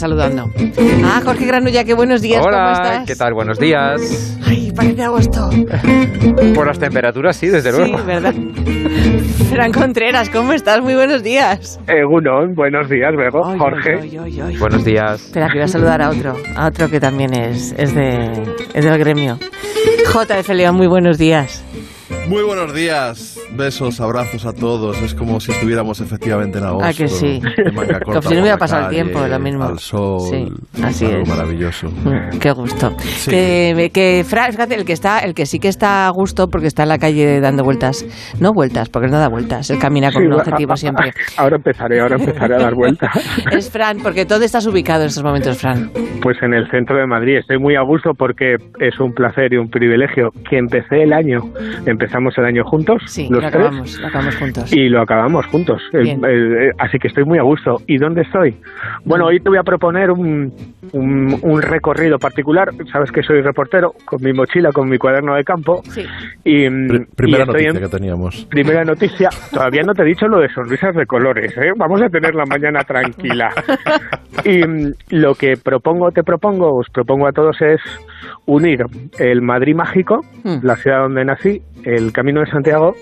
[0.00, 0.50] Saludando.
[1.04, 3.06] Ah, Jorge Granulla, qué buenos días, ¿cómo Hola, estás?
[3.06, 3.34] ¿qué tal?
[3.34, 4.38] Buenos días.
[4.46, 5.48] Ay, parece agosto.
[6.54, 8.04] Por las temperaturas, sí, desde Sí, luego.
[8.04, 8.34] ¿verdad?
[9.50, 10.80] Fran Contreras, ¿cómo estás?
[10.80, 11.78] Muy buenos días.
[11.88, 13.10] Egunon, buenos días,
[13.58, 14.18] Jorge.
[14.58, 15.24] Buenos días.
[15.26, 18.30] Espera, que voy a saludar a otro, a otro que también es, es, de,
[18.74, 19.38] es del gremio.
[20.12, 21.64] JF León, muy buenos días.
[22.30, 25.02] Muy buenos días, besos, abrazos a todos.
[25.02, 26.86] Es como si estuviéramos efectivamente en agosto.
[26.88, 27.40] Ah, que sí.
[27.74, 29.64] corta Como si no hubiera pasado el tiempo, lo mismo.
[29.64, 30.20] Al sol.
[30.30, 30.46] Sí,
[30.80, 31.28] así algo es.
[31.28, 31.88] maravilloso.
[31.90, 32.92] Mm, Qué gusto.
[33.00, 33.32] Sí.
[33.32, 36.68] Que, que Fran, fíjate, el que está, el que sí que está a gusto porque
[36.68, 38.06] está en la calle dando vueltas,
[38.38, 41.10] no vueltas, porque no da vueltas, él camina con Sí, un objetivo siempre.
[41.36, 43.10] Ahora empezaré, ahora empezaré a dar vueltas.
[43.50, 45.90] Es Fran, porque ¿dónde estás ubicado en estos momentos, Fran?
[46.22, 47.38] Pues en el centro de Madrid.
[47.38, 51.40] Estoy muy a gusto porque es un placer y un privilegio que empecé el año.
[51.86, 53.54] Empezamos el año juntos, Sí, los lo tres.
[53.54, 54.72] acabamos, lo acabamos juntos.
[54.72, 55.82] Y lo acabamos juntos.
[55.92, 56.24] El- Bien.
[56.24, 57.76] el- eh, así que estoy muy a gusto.
[57.86, 58.56] ¿Y dónde estoy?
[59.04, 60.52] Bueno, hoy te voy a proponer un,
[60.92, 62.70] un, un recorrido particular.
[62.92, 65.82] Sabes que soy reportero, con mi mochila, con mi cuaderno de campo.
[65.84, 66.02] Sí.
[66.44, 68.44] Y, Pri- y primera estoy noticia en- que teníamos.
[68.46, 71.72] Primera noticia, todavía no te he dicho lo de sonrisas de colores, ¿eh?
[71.76, 73.50] vamos a tener la mañana tranquila.
[74.44, 77.80] Y mm, lo que propongo, te propongo, os propongo a todos es
[78.46, 78.84] unir
[79.18, 80.58] el Madrid mágico, Mm.
[80.64, 82.94] la ciudad donde nací, el Camino de Santiago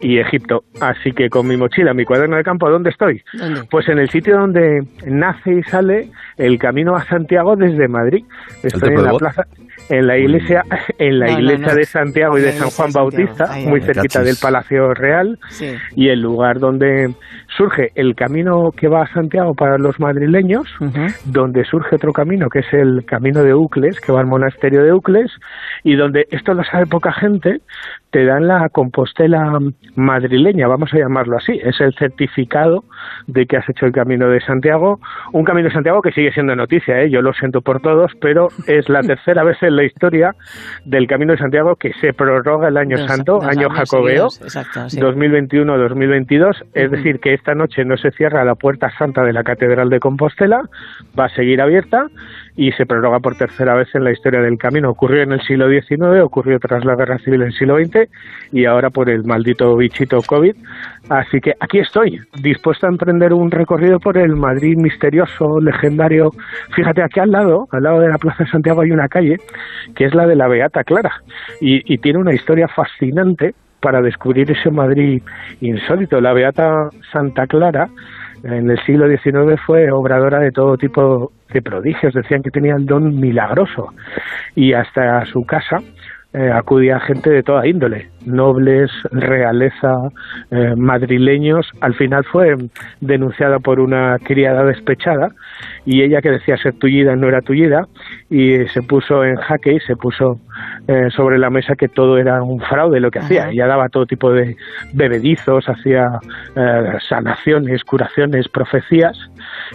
[0.00, 0.64] y Egipto.
[0.80, 3.22] Así que con mi mochila, mi cuaderno de campo, ¿dónde estoy?
[3.32, 3.62] ¿Dónde?
[3.70, 8.24] Pues en el sitio donde nace y sale el Camino a Santiago desde Madrid.
[8.64, 9.44] Estoy en la plaza,
[9.88, 10.64] en la iglesia,
[10.98, 11.74] en la No, iglesia no.
[11.76, 12.90] de Santiago y de San Juan.
[12.92, 14.24] Bautista, Ahí, muy cerquita Cachis.
[14.26, 15.72] del Palacio Real Sí.
[15.94, 17.14] y el lugar donde
[17.56, 20.66] surge el camino que va a Santiago para los madrileños,
[21.24, 24.92] donde surge otro camino que es el camino de Ucles, que va al monasterio de
[24.92, 25.30] Ucles,
[25.82, 27.60] y donde esto lo sabe poca gente,
[28.10, 29.58] te dan la Compostela
[29.96, 32.84] madrileña, vamos a llamarlo así, es el certificado
[33.26, 35.00] de que has hecho el camino de Santiago,
[35.32, 37.10] un camino de Santiago que sigue siendo noticia, ¿eh?
[37.10, 40.34] yo lo siento por todos, pero es la tercera vez en la historia
[40.84, 45.00] del camino de Santiago que se prorroga el año santo, año jacobeo, seguidos, Exacto, sí.
[45.00, 49.90] 2021-2022, es decir, que esta noche no se cierra la puerta santa de la Catedral
[49.90, 50.62] de Compostela,
[51.18, 52.06] va a seguir abierta
[52.54, 54.90] y se prorroga por tercera vez en la historia del camino.
[54.90, 58.08] Ocurrió en el siglo XIX, ocurrió tras la Guerra Civil en el siglo XX
[58.52, 60.54] y ahora por el maldito bichito COVID.
[61.08, 66.30] Así que aquí estoy, dispuesto a emprender un recorrido por el Madrid misterioso, legendario.
[66.76, 69.38] Fíjate, aquí al lado, al lado de la Plaza de Santiago hay una calle
[69.96, 71.10] que es la de la Beata Clara
[71.60, 75.20] y, y tiene una historia fascinante para descubrir ese Madrid
[75.60, 76.20] insólito.
[76.20, 77.88] La Beata Santa Clara
[78.44, 82.86] en el siglo XIX fue obradora de todo tipo de prodigios, decían que tenía el
[82.86, 83.92] don milagroso
[84.54, 85.78] y hasta su casa
[86.32, 89.92] eh, acudía gente de toda índole, nobles, realeza,
[90.50, 91.66] eh, madrileños.
[91.80, 92.54] Al final fue
[93.00, 95.30] denunciada por una criada despechada
[95.84, 97.86] y ella que decía ser tullida no era tullida
[98.30, 100.38] y se puso en jaque y se puso
[100.86, 103.26] eh, sobre la mesa que todo era un fraude lo que Ajá.
[103.26, 103.50] hacía.
[103.50, 104.56] Ella daba todo tipo de
[104.92, 106.06] bebedizos, hacía
[106.56, 109.16] eh, sanaciones, curaciones, profecías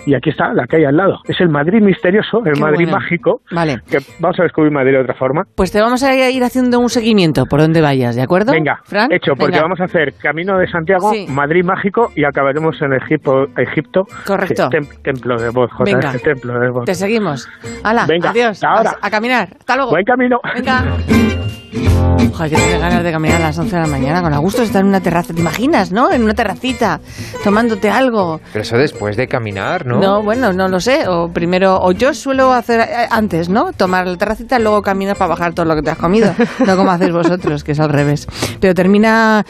[0.05, 1.19] y aquí está la calle al lado.
[1.27, 2.99] Es el Madrid misterioso, el Qué Madrid bueno.
[2.99, 3.41] mágico.
[3.51, 3.81] Vale.
[3.89, 5.43] Que vamos a descubrir Madrid de otra forma.
[5.55, 8.36] Pues te vamos a ir haciendo un seguimiento por donde vayas, ¿de acuerdo?
[8.45, 9.11] Venga, Fran?
[9.11, 9.61] hecho, porque Venga.
[9.63, 11.25] vamos a hacer Camino de Santiago, Sí.
[11.29, 13.47] Madrid mágico y acabaremos en Egipto.
[13.57, 14.69] Egipto Correcto.
[14.69, 16.11] Tem- templo de voz, Jota, Venga.
[16.23, 16.85] templo de voz.
[16.85, 17.47] Te seguimos.
[17.83, 18.63] Hala, Venga, adiós.
[18.63, 18.97] ahora.
[19.01, 19.49] A, a caminar.
[19.59, 19.91] Hasta luego.
[19.91, 20.39] Buen camino.
[20.55, 20.83] Venga.
[21.85, 24.61] Joder, que tengo ganas de caminar a las 11 de la mañana con a gusto
[24.61, 25.33] estar en una terraza.
[25.33, 26.11] ¿Te imaginas, no?
[26.11, 26.99] En una terracita,
[27.43, 28.39] tomándote algo.
[28.53, 29.99] Pero eso después de caminar, ¿no?
[29.99, 31.07] No, bueno, no lo sé.
[31.07, 33.73] O primero, o yo suelo hacer eh, antes, ¿no?
[33.73, 36.33] Tomar la terracita y luego caminas para bajar todo lo que te has comido.
[36.65, 38.27] No como hacéis vosotros, que es al revés.
[38.59, 39.45] Pero termina,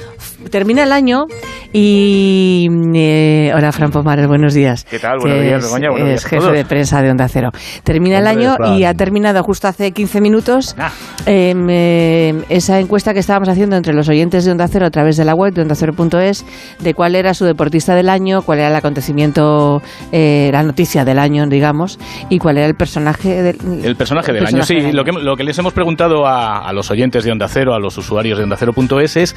[0.50, 1.26] termina el año
[1.74, 2.68] y...
[2.96, 4.86] eh, hola, Fran Pomares, buenos días.
[4.90, 5.20] ¿Qué tal?
[5.20, 7.50] Buenos días, es- Begoña, buenos Es días a jefe de prensa de Onda Cero.
[7.84, 10.92] Termina el año y ha terminado justo hace 15 minutos Ah.
[11.26, 15.18] em, em, esa encuesta que estábamos haciendo entre los oyentes de Onda Cero a través
[15.18, 16.46] de la web de ondacero.es
[16.80, 19.82] de cuál era su deportista del año, cuál era el acontecimiento,
[20.12, 22.00] eh, la noticia del año, digamos,
[22.30, 24.88] y cuál era el personaje del El personaje del personaje año, sí.
[24.88, 27.74] del Lo que, lo que les hemos preguntado a, a los oyentes de Onda Cero,
[27.74, 29.36] a los usuarios de Onda Cero.es es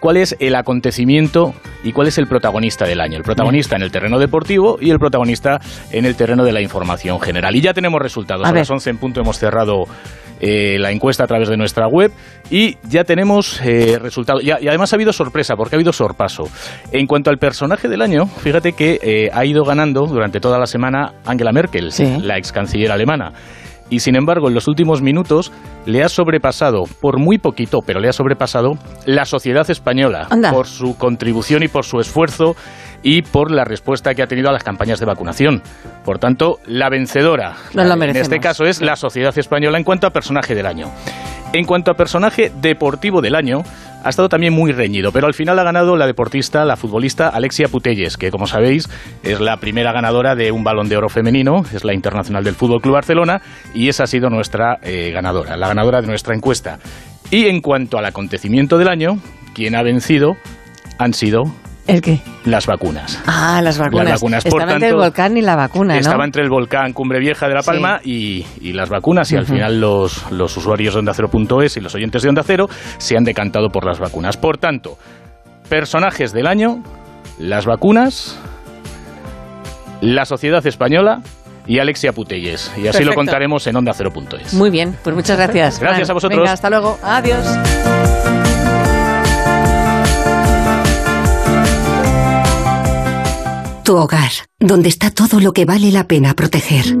[0.00, 1.54] cuál es el acontecimiento
[1.84, 3.16] y cuál es el protagonista del año.
[3.16, 5.60] El protagonista en el terreno deportivo y el protagonista
[5.92, 7.54] en el terreno de la información general.
[7.54, 8.46] Y ya tenemos resultados.
[8.46, 9.84] A las 11 en punto hemos cerrado
[10.40, 12.10] eh, la encuesta a través de nuestra web
[12.50, 14.42] y ya tenemos eh, resultados.
[14.42, 16.44] Y, además ha habido sorpresa, porque ha habido sorpaso.
[16.90, 20.66] En cuanto al personaje del año, fíjate que eh, ha ido ganando durante toda la
[20.66, 22.18] semana Angela Merkel, Sí.
[22.20, 23.32] la ex canciller alemana.
[23.92, 25.52] Y sin embargo en los últimos minutos
[25.84, 28.72] le ha sobrepasado, por muy poquito, pero le ha sobrepasado
[29.04, 30.50] la sociedad española Anda.
[30.50, 32.56] por su contribución y por su esfuerzo
[33.02, 35.62] y por la respuesta que ha tenido a las campañas de vacunación.
[36.06, 40.06] Por tanto, la vencedora Nos lo en este caso es la sociedad española en cuanto
[40.06, 40.86] a personaje del año.
[41.52, 43.58] En cuanto a personaje deportivo del año,
[44.04, 47.68] ha estado también muy reñido, pero al final ha ganado la deportista, la futbolista Alexia
[47.68, 48.88] Putelles, que como sabéis
[49.22, 52.80] es la primera ganadora de un balón de oro femenino, es la internacional del Fútbol
[52.80, 53.40] Club Barcelona
[53.74, 56.78] y esa ha sido nuestra eh, ganadora, la ganadora de nuestra encuesta.
[57.30, 59.18] Y en cuanto al acontecimiento del año,
[59.54, 60.36] quien ha vencido
[60.98, 61.44] han sido
[61.86, 62.20] ¿El qué?
[62.44, 63.20] las vacunas.
[63.26, 64.04] Ah, las vacunas.
[64.04, 66.00] Las vacunas, por Estaba entre el volcán y la vacuna, ¿no?
[66.00, 69.46] Estaba entre el volcán Cumbre Vieja de La Palma y, y las vacunas y al
[69.46, 72.68] final los, los usuarios de Onda Cero.es y los oyentes de Onda Cero
[72.98, 74.36] se han decantado por las vacunas.
[74.36, 74.96] Por tanto,
[75.68, 76.82] personajes del año,
[77.38, 78.38] las vacunas,
[80.00, 81.20] la sociedad española
[81.66, 82.72] y Alexia Putelles.
[82.76, 84.54] Y así lo contaremos en Onda Cero.es.
[84.54, 85.78] Muy bien, pues muchas gracias.
[85.80, 86.10] Gracias Fran.
[86.10, 86.40] a vosotros.
[86.40, 86.98] Venga, hasta luego.
[87.02, 88.01] Adiós.
[93.92, 96.96] Tu hogar, donde está todo lo que vale la pena proteger.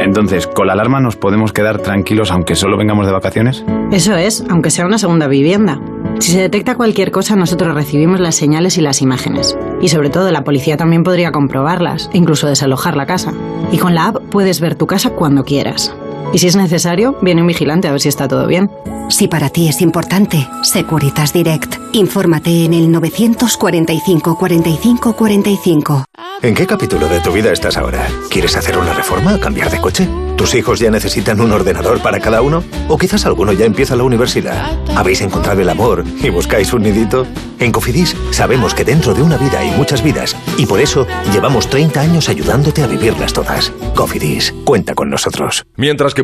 [0.00, 3.62] Entonces, ¿con la alarma nos podemos quedar tranquilos aunque solo vengamos de vacaciones?
[3.92, 5.78] Eso es, aunque sea una segunda vivienda.
[6.20, 9.54] Si se detecta cualquier cosa, nosotros recibimos las señales y las imágenes.
[9.82, 13.34] Y sobre todo, la policía también podría comprobarlas, e incluso desalojar la casa.
[13.70, 15.94] Y con la app puedes ver tu casa cuando quieras.
[16.34, 18.68] Y si es necesario, viene un vigilante a ver si está todo bien.
[19.08, 21.76] Si para ti es importante, Securitas Direct.
[21.92, 26.04] Infórmate en el 945 45 45.
[26.42, 28.08] ¿En qué capítulo de tu vida estás ahora?
[28.30, 30.08] ¿Quieres hacer una reforma o cambiar de coche?
[30.36, 32.64] ¿Tus hijos ya necesitan un ordenador para cada uno?
[32.88, 34.76] ¿O quizás alguno ya empieza la universidad?
[34.96, 37.24] ¿Habéis encontrado el amor y buscáis un nidito?
[37.60, 41.70] En Cofidis sabemos que dentro de una vida hay muchas vidas y por eso llevamos
[41.70, 43.70] 30 años ayudándote a vivirlas todas.
[43.94, 45.64] Cofidis, cuenta con nosotros.
[45.76, 46.23] Mientras que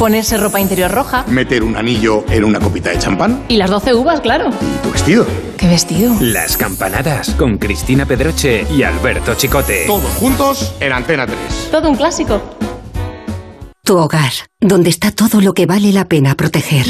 [0.00, 1.26] Ponerse ropa interior roja.
[1.28, 3.42] Meter un anillo en una copita de champán.
[3.48, 4.48] Y las 12 uvas, claro.
[4.82, 5.26] Tu vestido.
[5.58, 6.14] ¿Qué vestido?
[6.22, 9.84] Las campanadas con Cristina Pedroche y Alberto Chicote.
[9.86, 11.68] Todos juntos en Antena 3.
[11.70, 12.40] Todo un clásico.
[13.84, 16.86] Tu hogar, donde está todo lo que vale la pena proteger.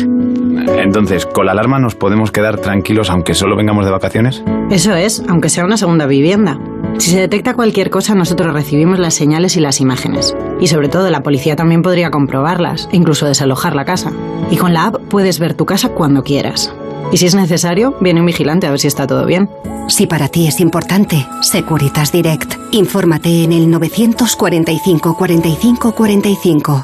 [0.78, 4.44] Entonces, ¿con la alarma nos podemos quedar tranquilos aunque solo vengamos de vacaciones?
[4.70, 6.60] Eso es, aunque sea una segunda vivienda.
[6.98, 10.36] Si se detecta cualquier cosa, nosotros recibimos las señales y las imágenes.
[10.60, 14.12] Y sobre todo, la policía también podría comprobarlas, incluso desalojar la casa.
[14.50, 16.72] Y con la app puedes ver tu casa cuando quieras.
[17.12, 19.48] Y si es necesario, viene un vigilante a ver si está todo bien.
[19.88, 22.54] Si para ti es importante, Securitas Direct.
[22.70, 26.82] Infórmate en el 945 45 45.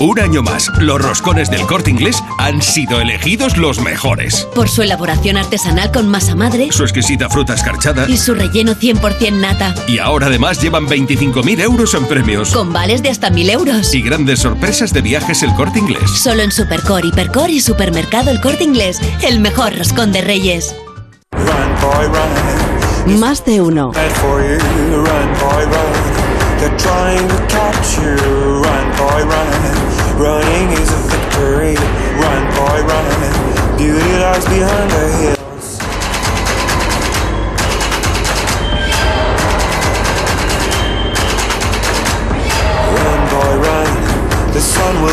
[0.00, 4.46] Un año más, los roscones del corte inglés han sido elegidos los mejores.
[4.54, 8.08] Por su elaboración artesanal con masa madre Su exquisita fruta escarchada.
[8.08, 12.50] y su relleno 100% nata, Y ahora además llevan 25.000 euros en premios.
[12.52, 13.92] con vales de hasta 1000 euros.
[13.92, 16.08] Y grandes sorpresas de viajes el corte inglés.
[16.22, 20.76] Solo en Supercor, Hipercor y Supermercado El Corte Inglés, el mejor roscón de reyes.
[23.06, 23.92] Más de uno.
[30.18, 31.76] Running is a victory.
[32.18, 33.78] Run, boy, run.
[33.78, 35.37] Beauty lies behind the hill.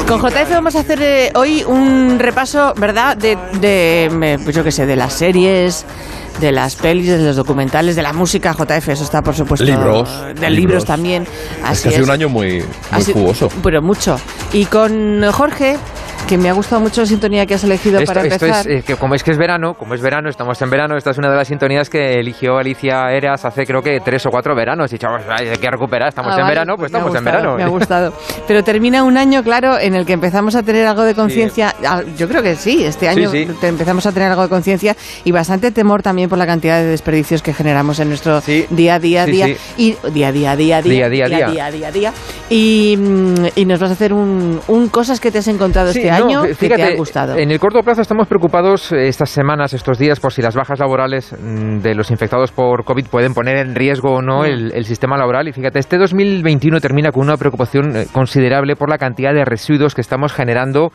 [0.08, 3.18] Con JF vamos a hacer eh, hoy un repaso, ¿verdad?
[3.18, 5.86] De, de eh, pues yo qué sé, de las series,
[6.40, 8.54] de las pelis, de los documentales, de la música.
[8.54, 9.66] JF, eso está, por supuesto.
[9.66, 10.10] Libros.
[10.22, 10.52] De Libros.
[10.52, 11.24] libros también.
[11.24, 12.10] Es Así que ha sido es.
[12.10, 13.50] un año muy, muy jugoso.
[13.64, 14.20] Pero mucho.
[14.54, 15.78] Y con Jorge,
[16.27, 18.67] que me ha gustado mucho la sintonía que has elegido Esto, para esto empezar.
[18.72, 21.12] es, eh, que como es que es verano, como es verano, estamos en verano, esta
[21.12, 24.55] es una de las sintonías que eligió Alicia Eras hace creo que tres o cuatro
[24.55, 24.91] veranos.
[24.94, 27.55] Y chavos, hay que recuperar, estamos Ah, en vale, verano, pues ha estamos en verano.
[27.58, 28.13] Me ha gustado.
[28.48, 31.75] Pero termina un año, claro, en el que empezamos a tener algo de conciencia.
[31.86, 33.53] Ah, Yo creo que sí, este año Sí, sí.
[33.62, 36.86] te- empezamos a tener algo de conciencia y bastante temor también por la cantidad de
[36.86, 38.41] desperdicios que generamos en nuestro
[38.72, 39.58] día a día, sí, día sí.
[39.77, 41.48] y día día, día Día día, a día, día.
[41.50, 42.13] día, día, día.
[42.50, 46.10] Y, mm, y nos vas a hacer un, un cosas que te has encontrado este
[46.10, 47.36] no, año que te ha gustado.
[47.36, 50.80] En el corto plazo estamos preocupados eh, estas semanas, estos días, por si las bajas
[50.80, 54.86] laborales mm, de los infectados por COVID pueden poner en riesgo o no el, el
[54.86, 55.48] sistema laboral.
[55.48, 59.96] Y fíjate, este 2021 termina con una preocupación eh, considerable por la cantidad de residuos
[59.96, 60.92] que estamos generando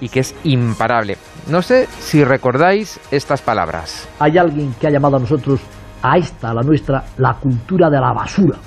[0.00, 1.16] y que es imparable.
[1.50, 4.08] No sé si recordáis estas palabras.
[4.18, 5.60] Hay alguien que ha llamado a nosotros
[6.02, 8.58] a esta, a la nuestra, la cultura de la basura,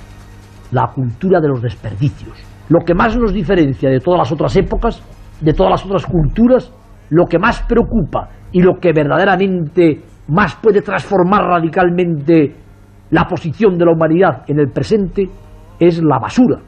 [0.72, 2.36] la cultura de los desperdicios.
[2.68, 5.00] Lo que más nos diferencia de todas las otras épocas,
[5.40, 6.72] de todas las otras culturas,
[7.10, 12.54] lo que más preocupa y lo que verdaderamente más puede transformar radicalmente
[13.10, 15.28] la posición de la humanidad en el presente
[15.78, 16.58] es la basura.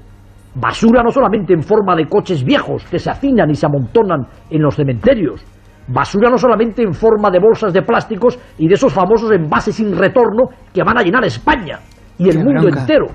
[0.55, 4.63] Basura no solamente en forma de coches viejos que se hacinan y se amontonan en
[4.63, 5.45] los cementerios.
[5.87, 9.97] Basura no solamente en forma de bolsas de plásticos y de esos famosos envases sin
[9.97, 11.79] retorno que van a llenar España
[12.19, 13.07] y el mundo entero.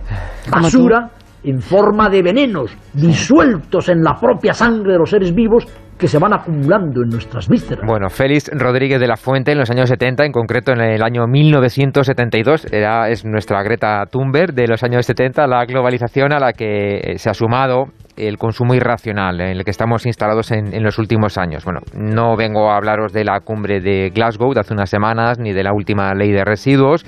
[0.50, 1.10] Basura
[1.46, 5.66] en forma de venenos disueltos en la propia sangre de los seres vivos
[5.98, 7.86] que se van acumulando en nuestras vísceras.
[7.88, 11.26] Bueno, Félix Rodríguez de la Fuente en los años 70, en concreto en el año
[11.26, 16.98] 1972, era, es nuestra Greta Thunberg de los años 70, la globalización a la que
[16.98, 17.86] eh, se ha sumado
[18.18, 21.64] el consumo irracional en el que estamos instalados en, en los últimos años.
[21.66, 25.54] Bueno, no vengo a hablaros de la cumbre de Glasgow de hace unas semanas, ni
[25.54, 27.06] de la última ley de residuos,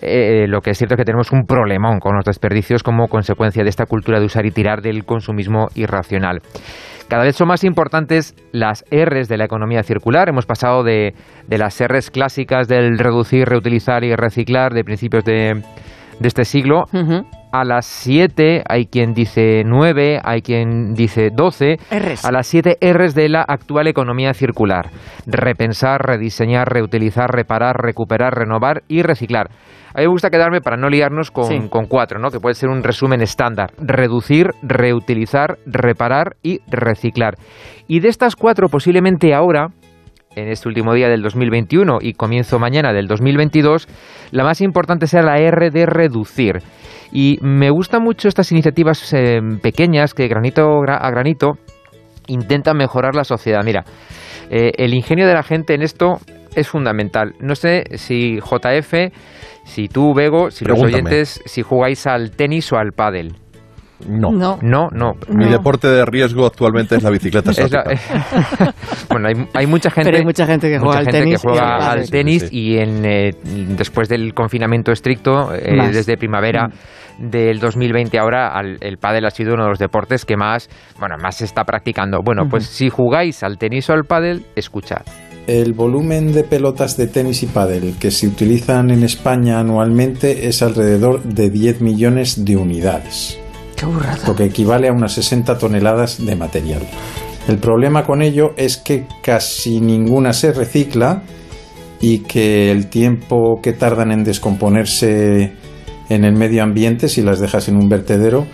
[0.00, 3.62] eh, lo que es cierto es que tenemos un problemón con los desperdicios como consecuencia
[3.62, 6.40] de esta cultura de usar y tirar del consumismo irracional.
[7.08, 10.28] Cada vez son más importantes las Rs de la economía circular.
[10.28, 11.14] Hemos pasado de,
[11.46, 15.62] de las Rs clásicas del reducir, reutilizar y reciclar de principios de,
[16.20, 16.84] de este siglo
[17.52, 22.24] a las 7, hay quien dice 9, hay quien dice 12, Rs.
[22.24, 24.90] a las 7 Rs de la actual economía circular.
[25.26, 29.50] Repensar, rediseñar, reutilizar, reparar, recuperar, renovar y reciclar.
[29.94, 31.68] A mí me gusta quedarme para no liarnos con, Sí.
[31.70, 32.30] con cuatro, ¿no?
[32.30, 33.72] que puede ser un resumen estándar.
[33.78, 37.36] Reducir, reutilizar, reparar y reciclar.
[37.88, 39.68] Y de estas cuatro, posiblemente ahora,
[40.42, 43.86] en este último día del 2021 y comienzo mañana del 2022,
[44.30, 46.58] la más importante sea la R de reducir.
[47.12, 51.52] Y me gustan mucho estas iniciativas eh, pequeñas que granito gra- a granito
[52.26, 53.62] intentan mejorar la sociedad.
[53.64, 53.84] Mira,
[54.50, 56.18] eh, el ingenio de la gente en esto
[56.54, 57.32] es fundamental.
[57.40, 59.12] No sé si JF,
[59.64, 63.32] si tú, Bego, si los oyentes, si jugáis al tenis o al pádel.
[64.06, 64.30] No.
[64.30, 64.58] No.
[64.62, 65.12] No, no.
[65.28, 67.84] Mi deporte de riesgo actualmente es la bicicleta Es la-
[69.10, 71.48] bueno, hay, hay mucha gente, Pero hay mucha gente que juega al gente tenis que
[71.48, 72.10] y juega al al pádel.
[72.10, 72.56] tenis Sí, sí.
[72.58, 73.30] y en, eh,
[73.76, 77.30] después del confinamiento estricto, eh, desde primavera Mm.
[77.30, 80.68] del 2020 ahora, al- el pádel ha sido uno de los deportes que más,
[81.00, 82.20] bueno, más se está practicando.
[82.24, 85.02] Bueno, pues si jugáis al tenis o al pádel, escuchad.
[85.48, 90.62] El volumen de pelotas de tenis y pádel que se utilizan en España anualmente es
[90.62, 93.40] alrededor de 10 millones de unidades,
[93.78, 94.26] Qué burrada.
[94.26, 96.82] lo que equivale a unas 60 toneladas de material.
[97.46, 101.22] El problema con ello es que casi ninguna se recicla
[102.00, 105.52] y que el tiempo que tardan en descomponerse
[106.08, 108.46] en el medio ambiente, si las dejas en un vertedero,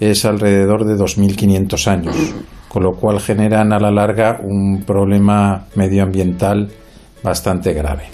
[0.00, 2.16] es alrededor de 2.500 años,
[2.68, 6.68] con lo cual generan a la larga un problema medioambiental
[7.22, 8.04] bastante grave.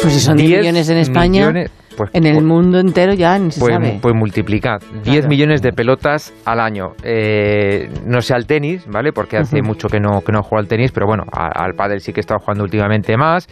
[0.00, 1.70] Pues si son 10 10 millones en España, millones,
[2.06, 3.98] pues, en el pues- mundo entero ya ni se Pues, sabe.
[4.00, 4.80] pues multiplicad.
[5.04, 6.92] 10 millones de pelotas al año.
[7.02, 9.12] Eh, no sé al tenis, ¿vale?
[9.12, 12.00] Porque hace mucho que no, que no juego al tenis, pero bueno, a- al pádel
[12.00, 13.46] sí que he estado jugando últimamente más.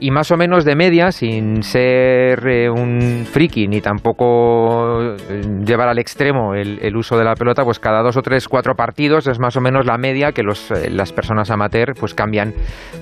[0.00, 5.88] Y más o menos de media, sin ser eh, un friki ni tampoco eh, llevar
[5.88, 9.26] al extremo el, el uso de la pelota, pues cada dos o tres, cuatro partidos
[9.26, 12.52] es más o menos la media que los, eh, las personas amateur pues cambian,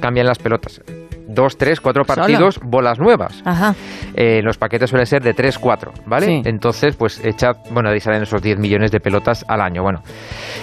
[0.00, 0.80] cambian las pelotas.
[1.26, 2.16] Dos, tres, cuatro Solo.
[2.16, 3.42] partidos, bolas nuevas.
[3.44, 3.74] Ajá.
[4.14, 6.26] Eh, los paquetes suelen ser de 3, 4, ¿vale?
[6.26, 6.42] Sí.
[6.44, 10.02] Entonces, pues echad, bueno, ahí salen esos 10 millones de pelotas al año, bueno.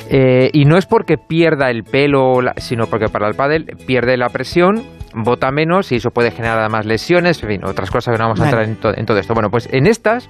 [0.09, 4.29] Eh, y no es porque pierda el pelo, sino porque para el pádel pierde la
[4.29, 8.25] presión, bota menos y eso puede generar además lesiones, en fin, otras cosas que no
[8.25, 9.33] vamos a entrar en, to- en todo esto.
[9.33, 10.29] Bueno, pues en estas,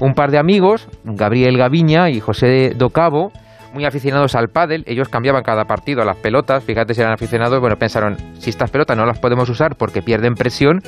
[0.00, 3.32] un par de amigos, Gabriel Gaviña y José Docabo,
[3.72, 7.76] muy aficionados al pádel, ellos cambiaban cada partido las pelotas, fíjate si eran aficionados, bueno,
[7.76, 10.80] pensaron, si estas pelotas no las podemos usar porque pierden presión,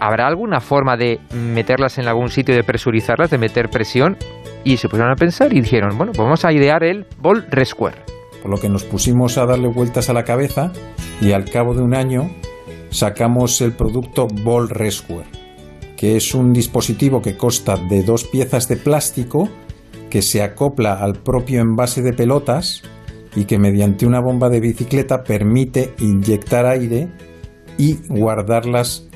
[0.00, 4.16] ¿habrá alguna forma de meterlas en algún sitio, de presurizarlas, de meter presión?
[4.64, 7.96] Y se pusieron a pensar y dijeron, bueno, pues vamos a idear el Ball Resquare.
[8.44, 10.70] Por lo que nos pusimos a darle vueltas a la cabeza
[11.18, 12.30] y al cabo de un año
[12.90, 15.24] sacamos el producto Ball Rescuer,
[15.96, 19.48] que es un dispositivo que consta de dos piezas de plástico
[20.10, 22.82] que se acopla al propio envase de pelotas
[23.34, 27.08] y que mediante una bomba de bicicleta permite inyectar aire
[27.78, 29.08] y guardarlas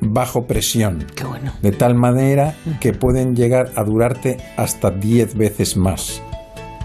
[0.00, 1.04] bajo presión.
[1.16, 1.52] Qué bueno.
[1.62, 6.22] De tal manera que pueden llegar a durarte hasta 10 veces más.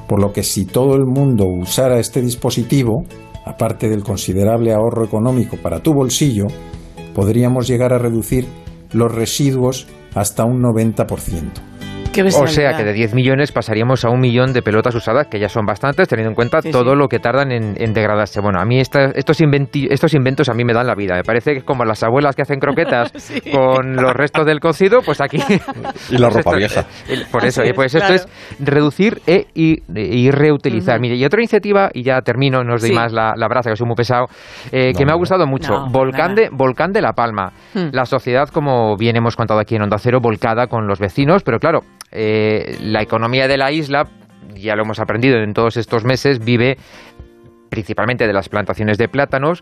[0.07, 3.03] Por lo que si todo el mundo usara este dispositivo,
[3.45, 6.47] aparte del considerable ahorro económico para tu bolsillo,
[7.13, 8.47] podríamos llegar a reducir
[8.93, 11.76] los residuos hasta un 90%.
[12.13, 15.39] Qué O sea que de 10 millones pasaríamos a un millón de pelotas usadas, que
[15.39, 16.97] ya son bastantes, teniendo en cuenta Sí, todo sí.
[16.97, 18.41] lo que tardan en, en degradarse.
[18.41, 21.13] Bueno, a mí esta- estos, inventi- estos inventos a mí me dan la vida.
[21.15, 23.11] Me parece que es como las abuelas que hacen croquetas
[23.51, 25.37] con los restos del cocido, pues aquí...
[26.09, 26.85] Y la pues ropa esto- vieja.
[27.09, 28.23] eh, Por eso, eh, pues es, esto claro.
[28.59, 30.99] es reducir e, y, y reutilizar.
[30.99, 32.95] Mire, y otra iniciativa, y ya termino, no os doy Sí.
[32.95, 34.25] más la, la brasa, que soy muy pesado,
[34.71, 35.19] eh, que No, me ha no.
[35.19, 35.71] gustado mucho.
[35.73, 37.51] No, Volcán, de, Volcán de La Palma.
[37.75, 37.89] Hmm.
[37.91, 41.59] La sociedad, como bien hemos contado aquí en Onda Cero, volcada con los vecinos, pero
[41.59, 44.03] claro, eh, la economía de la isla,
[44.55, 46.77] ya lo hemos aprendido en todos estos meses, vive
[47.69, 49.61] principalmente de las plantaciones de plátanos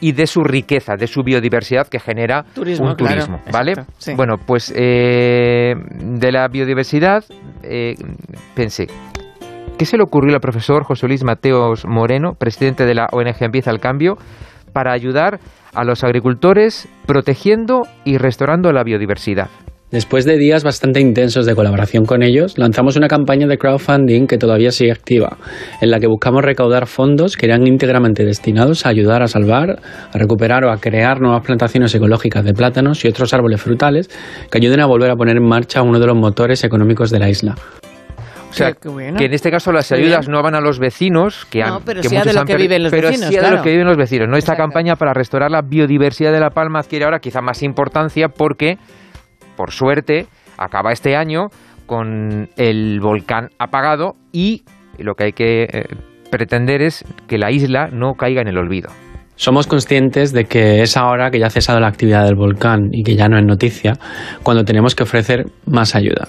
[0.00, 3.72] y de su riqueza, de su biodiversidad que genera Turismo, un claro, turismo, ¿vale?
[3.72, 4.14] exacto, sí.
[4.14, 7.24] Bueno, pues eh, de la biodiversidad
[7.62, 7.94] eh,
[8.54, 8.86] pensé,
[9.78, 13.70] ¿qué se le ocurrió al profesor José Luis Mateos Moreno, presidente de la ONG Empieza
[13.70, 14.16] el Cambio,
[14.72, 15.38] para ayudar
[15.74, 19.50] a los agricultores protegiendo y restaurando la biodiversidad?
[19.92, 24.38] Después de días bastante intensos de colaboración con ellos, lanzamos una campaña de crowdfunding que
[24.38, 25.36] todavía sigue activa,
[25.82, 29.80] en la que buscamos recaudar fondos que irán íntegramente destinados a ayudar a salvar,
[30.12, 34.08] a recuperar o a crear nuevas plantaciones ecológicas de plátanos y otros árboles frutales
[34.50, 37.28] que ayuden a volver a poner en marcha uno de los motores económicos de la
[37.28, 37.54] isla.
[38.50, 39.16] O sea, Qué- qué bueno.
[39.18, 42.00] que en este caso las ayudas no van a los vecinos, que No, han, pero
[42.00, 43.42] que sí a de lo han que perdido- viven los pero vecinos, sí a de
[43.46, 43.56] claro.
[43.58, 44.28] lo que viven los vecinos.
[44.28, 44.36] ¿no?
[44.38, 44.62] Esta Exacto.
[44.70, 48.76] campaña para restaurar la biodiversidad de La Palma adquiere ahora quizá más importancia porque,
[49.56, 50.26] por suerte,
[50.58, 51.48] acaba este año
[51.86, 54.64] con el volcán apagado y
[54.98, 55.84] lo que hay que eh,
[56.30, 58.90] pretender es que la isla no caiga en el olvido.
[59.36, 63.02] Somos conscientes de que es ahora que ya ha cesado la actividad del volcán y
[63.02, 63.94] que ya no es noticia,
[64.42, 66.28] cuando tenemos que ofrecer más ayuda.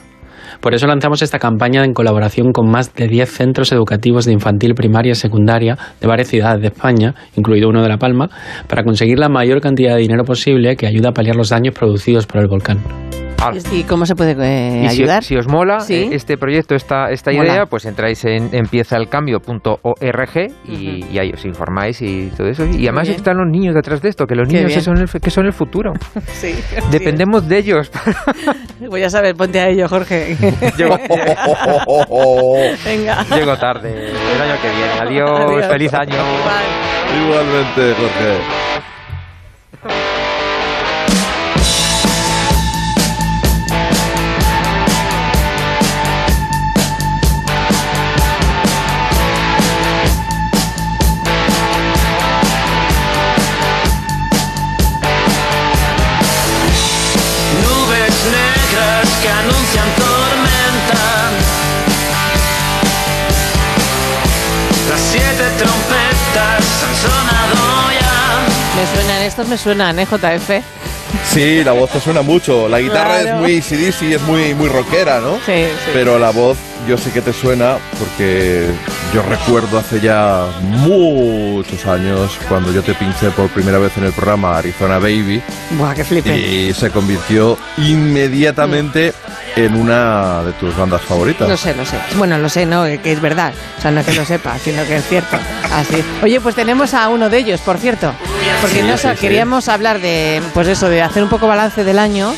[0.63, 4.75] Por eso lanzamos esta campaña en colaboración con más de 10 centros educativos de infantil,
[4.75, 8.29] primaria y secundaria de varias ciudades de España, incluido uno de La Palma,
[8.69, 12.27] para conseguir la mayor cantidad de dinero posible que ayude a paliar los daños producidos
[12.27, 12.77] por el volcán.
[13.71, 15.23] ¿Y cómo se puede eh, Y ayudar?
[15.23, 15.95] si os mola Sí.
[15.95, 17.49] eh, este proyecto, esta, esta Mola.
[17.51, 22.65] idea, pues entráis en empiezaalcambio.org y, y ahí os informáis y todo eso.
[22.65, 25.09] Y además están los niños detrás de esto, que los Qué niños que son, el,
[25.09, 25.93] que son el futuro.
[26.33, 26.55] Sí.
[26.91, 27.91] Dependemos de ellos.
[28.89, 30.35] Voy a saber, ponte a ello, Jorge.
[30.77, 30.97] Llego,
[32.85, 33.23] Venga.
[33.35, 34.93] llego tarde el año que viene.
[35.23, 35.65] Adiós, Adiós.
[35.67, 36.15] feliz año.
[37.23, 38.92] Igualmente, Jorge.
[69.33, 70.61] Estos me suenan, ¿eh, JF?
[71.31, 72.69] Sí, la voz te suena mucho.
[72.69, 73.29] La guitarra Claro.
[73.29, 75.37] es muy CDC, es muy, muy rockera, ¿no?
[75.43, 75.89] Sí, sí.
[75.91, 76.55] Pero la voz
[76.87, 78.67] yo sé que te suena porque
[79.13, 84.13] yo recuerdo hace ya muchos años cuando yo te pinché por primera vez en el
[84.13, 86.35] programa Arizona Baby Buah, qué flipe.
[86.35, 89.13] y se convirtió inmediatamente
[89.55, 91.47] en una de tus bandas favoritas.
[91.47, 91.97] Lo sé, lo sé.
[92.17, 93.53] Bueno, lo sé, no, que es verdad.
[93.77, 95.37] O sea, no que lo sepa, sino que es cierto.
[95.71, 96.03] Así.
[96.23, 98.11] Oye, pues tenemos a uno de ellos, por cierto.
[98.61, 99.17] Porque Sí, sí, sí.
[99.21, 102.33] queríamos hablar de, pues eso, de hacer un poco balance del año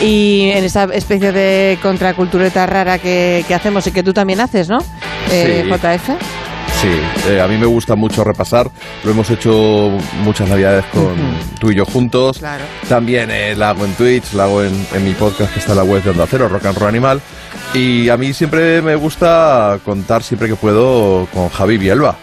[0.00, 4.68] y en esa especie de contracultureta rara que, que hacemos y que tú también haces,
[4.68, 4.78] ¿no?
[5.30, 5.70] Eh, Sí.
[5.70, 6.08] JF.
[6.80, 6.88] Sí,
[7.28, 8.68] eh, a mí me gusta mucho repasar.
[9.04, 9.90] Lo hemos hecho
[10.24, 11.14] muchas navidades con
[11.60, 12.38] tú y yo juntos.
[12.38, 12.64] Claro.
[12.88, 15.78] También eh, la hago en Twitch, la hago en, en mi podcast que está en
[15.78, 17.20] la web de Onda Cero, Rock and Roll Animal.
[17.74, 22.16] Y a mí siempre me gusta contar siempre que puedo con Javi Bielba.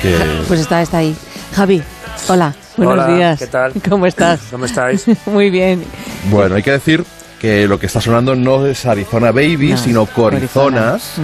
[0.00, 0.16] Que
[0.48, 1.14] Pues está, está ahí.
[1.54, 1.82] Javi,
[2.28, 3.38] hola, buenos Hola, días.
[3.38, 3.72] ¿qué tal?
[3.88, 4.40] ¿Cómo estás?
[4.50, 5.04] ¿Cómo estáis?
[5.26, 5.84] Muy bien.
[6.30, 7.04] Bueno, hay que decir
[7.38, 11.14] que lo que está sonando no es Arizona Baby, No, sino Corizonas,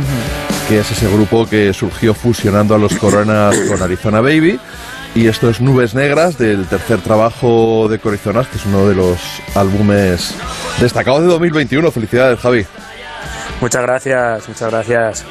[0.69, 4.59] que es ese grupo que surgió fusionando a los Coronas con Arizona Baby.
[5.15, 9.19] Y esto es Nubes Negras del tercer trabajo de Corizonas, que es uno de los
[9.55, 10.35] álbumes
[10.81, 11.91] destacados de 2021.
[11.91, 12.67] Felicidades, Javi.
[13.61, 15.25] Muchas gracias, muchas gracias.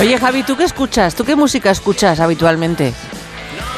[0.00, 1.14] Oye, Javi, ¿tú qué escuchas?
[1.14, 2.94] ¿Tú qué música escuchas habitualmente?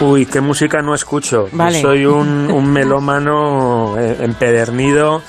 [0.00, 1.48] Uy, qué música no escucho.
[1.52, 1.80] Vale.
[1.80, 5.22] soy un, un melómano eh, empedernido.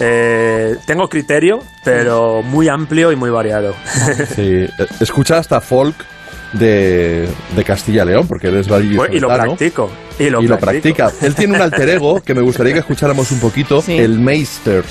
[0.00, 3.74] Eh, tengo criterio, pero muy amplio y muy variado.
[4.34, 4.68] Sí, eh,
[5.00, 5.94] escucha hasta folk
[6.52, 9.44] de, de Castilla y León, porque él es Bueno, y lo vallisoletano.
[9.56, 9.90] practico.
[10.18, 10.96] Y lo, y practico.
[10.96, 11.12] practica.
[11.26, 13.96] Él tiene un alter ego que me gustaría que escucháramos un poquito, Sí.
[13.98, 14.84] el Meister.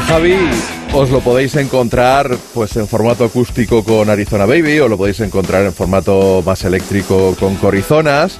[0.00, 0.36] Javi.
[0.92, 5.64] Os lo podéis encontrar pues en formato acústico con Arizona Baby o lo podéis encontrar
[5.64, 8.38] en formato más eléctrico con Corizonas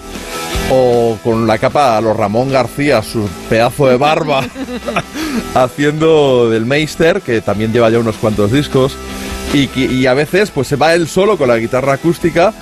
[0.70, 4.44] o con la capa a los Ramón García, su pedazo de barba,
[5.54, 8.96] haciendo del Meister, que también lleva ya unos cuantos discos,
[9.52, 12.52] y, a veces pues se va él solo con la guitarra acústica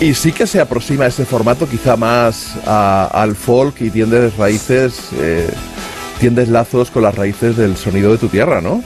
[0.00, 5.10] y sí que se aproxima a ese formato quizá más al folk y tiendes raíces,
[5.18, 5.50] eh,
[6.20, 8.82] tiendes lazos con las raíces del sonido de tu tierra, ¿no?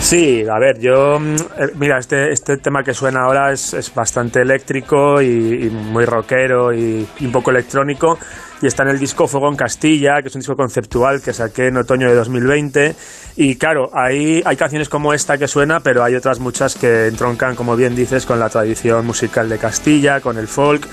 [0.00, 1.20] Sí, a ver, yo.
[1.20, 6.06] mm, eh, Mira, este, este tema que suena ahora es, es bastante eléctrico y, muy
[6.06, 8.18] rockero y un poco electrónico.
[8.62, 11.66] Y está en el disco Fuego en Castilla, que es un disco conceptual que saqué
[11.66, 12.94] en otoño de 2020.
[13.36, 17.56] Y claro, ahí hay canciones como esta que suena, pero hay otras muchas que entroncan,
[17.56, 20.86] como bien dices, con la tradición musical de Castilla, con el folk,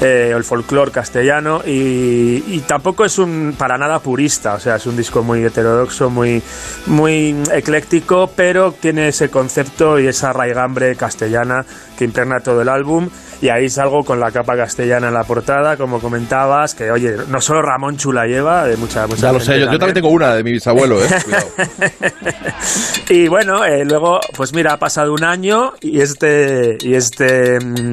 [0.00, 1.62] eh, el folclore castellano.
[1.64, 6.10] Y, y tampoco es un para nada purista, o sea, es un disco muy heterodoxo,
[6.10, 6.42] muy,
[6.86, 11.64] muy ecléctico, pero tiene ese concepto y esa raigambre castellana
[11.96, 13.08] que impregna todo el álbum.
[13.42, 17.40] Y ahí salgo con la capa castellana en la portada, como comentabas, que oye, no
[17.40, 20.34] solo Ramón Chula lleva, de mucha, mucha Ya lo sé, yo, yo también tengo una
[20.36, 21.08] de mi bisabuelo, ¿eh?
[21.24, 21.46] Cuidado.
[23.10, 27.92] y bueno, eh, luego, pues mira, ha pasado un año y este, y este mm,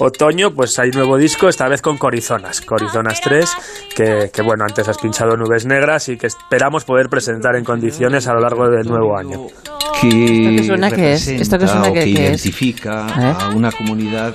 [0.00, 3.50] otoño, pues hay nuevo disco, esta vez con Corizonas, Corizonas 3,
[3.96, 8.26] que, que bueno, antes has pinchado Nubes Negras y que esperamos poder presentar en condiciones
[8.26, 9.46] a lo largo del nuevo año.
[9.46, 11.28] ¿Esto qué suena que es?
[11.28, 12.18] ¿Esto qué suena que- que que es?
[12.46, 13.36] identifica A ver.
[13.40, 14.34] a una comunidad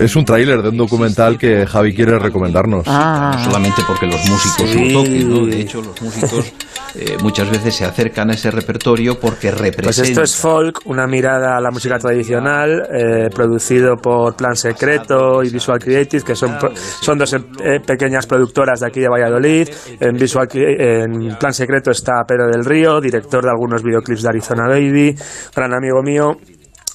[0.00, 2.84] Es un tráiler de un documental que Javi quiere recomendarnos.
[2.86, 3.32] Ah.
[3.36, 4.90] no solamente porque los músicos Sí.
[4.90, 5.46] lo toquen, ¿no?
[5.46, 6.52] De hecho, los músicos
[6.94, 10.10] eh, muchas veces se acercan a ese repertorio porque Pues representan.
[10.12, 15.50] esto es folk, una mirada a la música tradicional, eh, producido por Plan Secreto y
[15.50, 17.38] Visual Creative, que son, pro- son dos eh,
[17.86, 19.68] pequeñas productoras de aquí de Valladolid.
[20.00, 24.68] En, Visual, en Plan Secreto está Pedro del Río, director de algunos videoclips de Arizona
[24.68, 25.14] Baby,
[25.54, 26.36] gran amigo mío.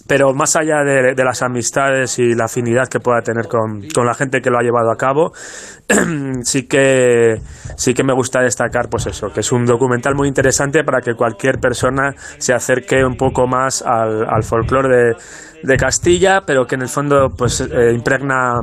[0.07, 4.13] Pero más allá de, las amistades y la afinidad que pueda tener con, con la
[4.13, 5.31] gente que lo ha llevado a cabo,
[6.43, 7.35] sí que
[7.75, 11.13] sí que me gusta destacar pues eso que es un documental muy interesante para que
[11.13, 15.15] cualquier persona se acerque un poco más al folclore de,
[15.63, 18.59] de Castilla pero que en el fondo pues eh, impregna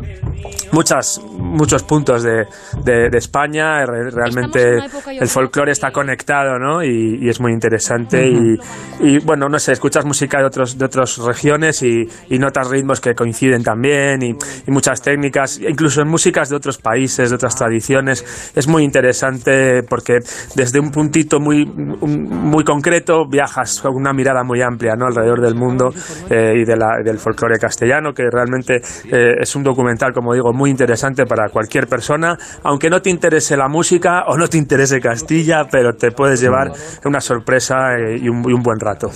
[0.73, 2.45] muchas muchos puntos de,
[2.85, 4.79] de- de España Re- realmente
[5.21, 6.83] el folclore está conectado ¿no?
[6.83, 8.55] y, y es muy interesante y,
[9.01, 13.01] y, bueno no sé escuchas música de otros de otras regiones y, y notas ritmos
[13.01, 14.31] que coinciden también y,
[14.67, 19.83] y muchas técnicas incluso en músicas de otros países de otras tradiciones es muy interesante
[19.89, 20.19] porque
[20.55, 25.07] desde un puntito muy muy concreto viajas con una mirada muy amplia ¿no?
[25.07, 25.91] alrededor del mundo
[26.31, 30.53] eh, y de la- del folclore castellano que realmente eh, es un documental como digo
[30.53, 35.01] muy interesante para cualquier persona aunque no te interese la música o no te interese
[35.01, 36.73] Castilla pero te puedes llevar
[37.05, 39.11] una sorpresa eh, y, un, y un buen rato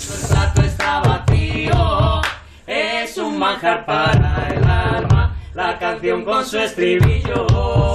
[2.69, 7.88] es un manjar para el alma, la canción con su estribillo.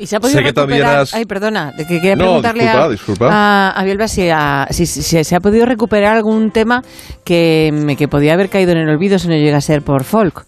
[0.00, 0.96] ¿Y se ha podido Sé que recuperar?
[1.00, 3.28] has- Ay, perdona, de que quería No, preguntarle disculpa, a, disculpa.
[3.30, 6.82] a, a Bielba si, a- si- si- si se ha podido recuperar algún tema
[7.22, 10.04] que, me- que podía haber caído en el olvido si no llega a ser por
[10.04, 10.46] folk.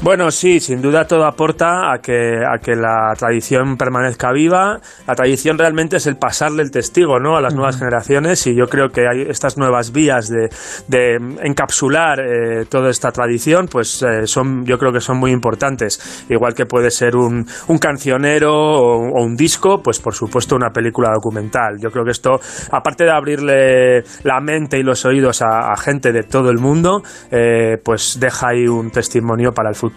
[0.00, 4.78] Bueno, sí, sin duda todo aporta a que, a que la tradición permanezca viva.
[5.08, 7.36] La tradición realmente es el pasarle el testigo ¿no?
[7.36, 10.50] a las nuevas generaciones y yo creo que hay estas nuevas vías de,
[10.86, 16.24] de encapsular eh, toda esta tradición, pues eh, son, yo creo que son muy importantes.
[16.28, 20.70] Igual que puede ser un, un cancionero o, o un disco, pues por supuesto una
[20.70, 21.76] película documental.
[21.80, 22.38] Yo creo que esto,
[22.70, 27.02] aparte de abrirle la mente y los oídos a, a gente de todo el mundo,
[27.32, 29.87] eh, pues deja ahí un testimonio para el futuro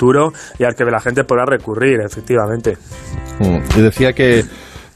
[0.59, 2.77] y al que la gente podrá recurrir, efectivamente.
[3.39, 4.43] Mm, Y decía que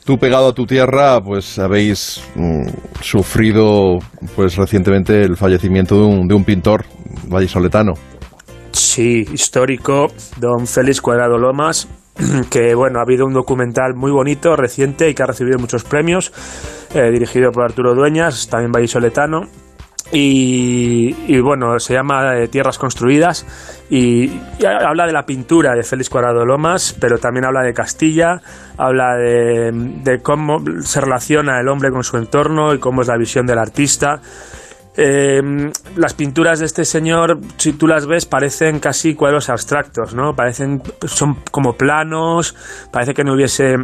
[0.05, 2.67] tú pegado a tu tierra, pues habéis mm,
[3.01, 3.97] sufrido
[4.35, 6.85] pues recientemente el fallecimiento de un, de un pintor
[7.27, 7.93] vallisoletano.
[8.71, 11.87] Sí, histórico, don Félix Cuadrado Lomas,
[12.51, 16.31] que bueno, ha habido un documental muy bonito, reciente y que ha recibido muchos premios,
[16.93, 19.41] eh, dirigido por Arturo Dueñas, también vallisoletano.
[20.17, 23.45] Y, bueno, se llama eh, Tierras Construidas
[23.89, 24.31] y,
[24.65, 28.39] habla de la pintura de Félix Cuadrado Lomas, pero también habla de Castilla,
[28.77, 33.45] habla de, cómo se relaciona el hombre con su entorno y cómo es la visión
[33.45, 34.21] del artista.
[34.95, 35.41] Eh,
[35.97, 40.33] las pinturas de este señor, si tú las ves, parecen casi cuadros abstractos, ¿no?
[40.33, 42.55] Parecen, son como planos,
[42.89, 43.75] parece que no hubiese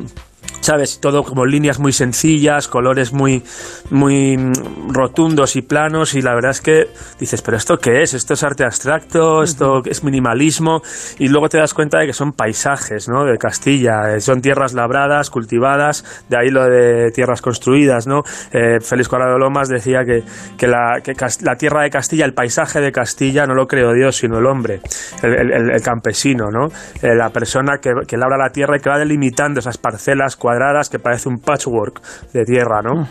[0.62, 1.00] ¿sabes?
[1.00, 3.44] Todo como líneas muy sencillas, colores muy,
[3.90, 6.88] muy mm, rotundos y planos y la verdad es que
[7.20, 8.14] dices, pero ¿esto qué es?
[8.14, 9.44] ¿Esto es arte abstracto?
[9.44, 10.82] ¿Esto es minimalismo?
[11.20, 13.26] Y luego te das cuenta de que son paisajes, ¿no?
[13.26, 18.24] De Castilla, eh, son tierras labradas, cultivadas, de ahí lo de tierras construidas, ¿no?
[18.54, 20.24] Eh, Félix Corrado Lomas decía que,
[20.58, 24.16] que, la, que la tierra de Castilla, el paisaje de Castilla no lo creó Dios,
[24.18, 24.80] sino el hombre,
[25.24, 26.68] el, el- el campesino, ¿no?
[27.02, 30.90] Eh, la persona que, que labra la tierra y que va delimitando esas parcelas cuadradas
[30.90, 32.02] que parece un patchwork
[32.34, 33.08] de tierra, ¿no?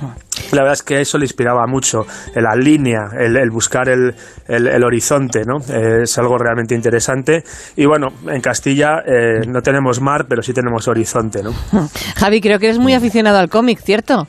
[0.52, 4.14] La verdad es que eso le inspiraba mucho, la línea, el, el buscar el,
[4.48, 5.58] el- el horizonte, ¿no?
[5.72, 7.42] Eh, es algo realmente interesante.
[7.76, 11.52] Y bueno, en Castilla eh, no tenemos mar, pero sí tenemos horizonte, ¿no?
[12.16, 14.26] Javi, creo que eres muy aficionado al cómic, ¿cierto?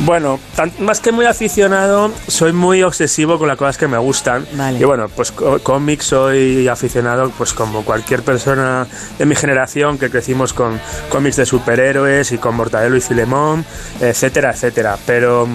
[0.00, 4.44] Bueno, tan- más que muy aficionado, soy muy obsesivo con las cosas que me gustan.
[4.80, 5.30] Y bueno, pues
[5.62, 8.86] cómics soy aficionado, pues como cualquier persona
[9.18, 13.64] de mi generación que crecimos con cómics de superhéroes y con Mortadelo y Filemón,
[14.00, 14.98] etcétera, etcétera.
[15.06, 15.46] Pero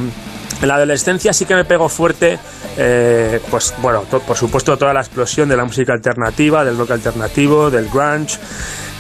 [0.62, 2.38] en la adolescencia sí que me pegó fuerte,
[2.78, 6.92] eh, pues bueno, to- por supuesto toda la explosión de la música alternativa, del rock
[6.92, 8.38] alternativo, del grunge.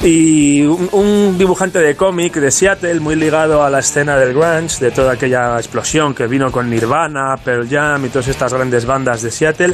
[0.01, 4.79] Y un, un dibujante de cómic de Seattle, muy ligado a la escena del grunge,
[4.79, 9.21] de toda aquella explosión que vino con Nirvana, Pearl Jam y todas estas grandes bandas
[9.21, 9.73] de Seattle.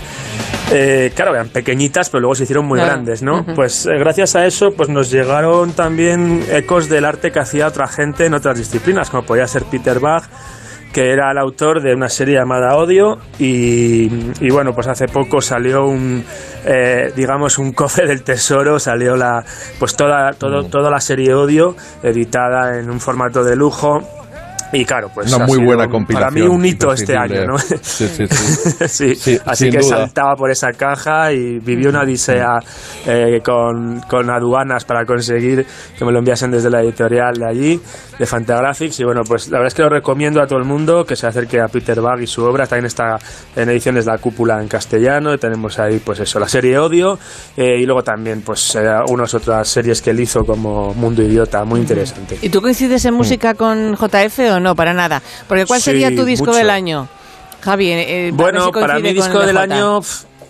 [0.72, 2.94] Eh, claro, eran pequeñitas, pero luego se hicieron muy Claro.
[2.94, 3.42] grandes, ¿no?
[3.42, 3.54] Ujú.
[3.54, 7.88] Pues eh, gracias a eso, pues nos llegaron también ecos del arte que hacía otra
[7.88, 10.24] gente en otras disciplinas, como podía ser Peter Bach,
[10.96, 14.06] que era el autor de una serie llamada Odio y,
[14.40, 16.24] y bueno, pues hace poco salió un,
[16.66, 19.44] eh, digamos, un cofre del tesoro, salió la,
[19.78, 24.00] pues toda, todo, toda la serie Odio editada en un formato de lujo.
[24.76, 26.34] Y claro, pues Una muy buena un- compilación.
[26.34, 27.58] Para mí un hito este año, ¿no?
[27.58, 28.28] Sí, sí, sí.
[28.88, 29.98] sí, Sí, así que duda.
[30.00, 32.60] saltaba por esa caja y viví una odisea
[33.06, 35.66] eh, con, con aduanas para conseguir
[35.98, 37.82] que me lo enviasen desde la editorial de allí,
[38.20, 39.00] de Fantagraphics.
[39.00, 41.28] Y bueno, pues la verdad es que lo recomiendo a todo el mundo que se
[41.28, 42.66] acerque a Peter Bag y su obra.
[42.68, 43.18] También está
[43.56, 45.34] en ediciones La Cúpula en castellano.
[45.34, 47.18] Y tenemos ahí, pues eso, la serie Odio.
[47.56, 51.64] eh, y luego también, pues, eh, unas otras series que él hizo como Mundo Idiota,
[51.66, 52.38] muy interesante.
[52.42, 54.65] ¿Y tú coincides en música con JF o no?
[54.74, 55.22] Para nada.
[55.48, 56.58] Porque ¿cuál Sí, sería tu disco mucho.
[56.58, 57.08] del año?
[57.62, 60.00] Javi, eh, ver Bueno, si para mí con disco el de del año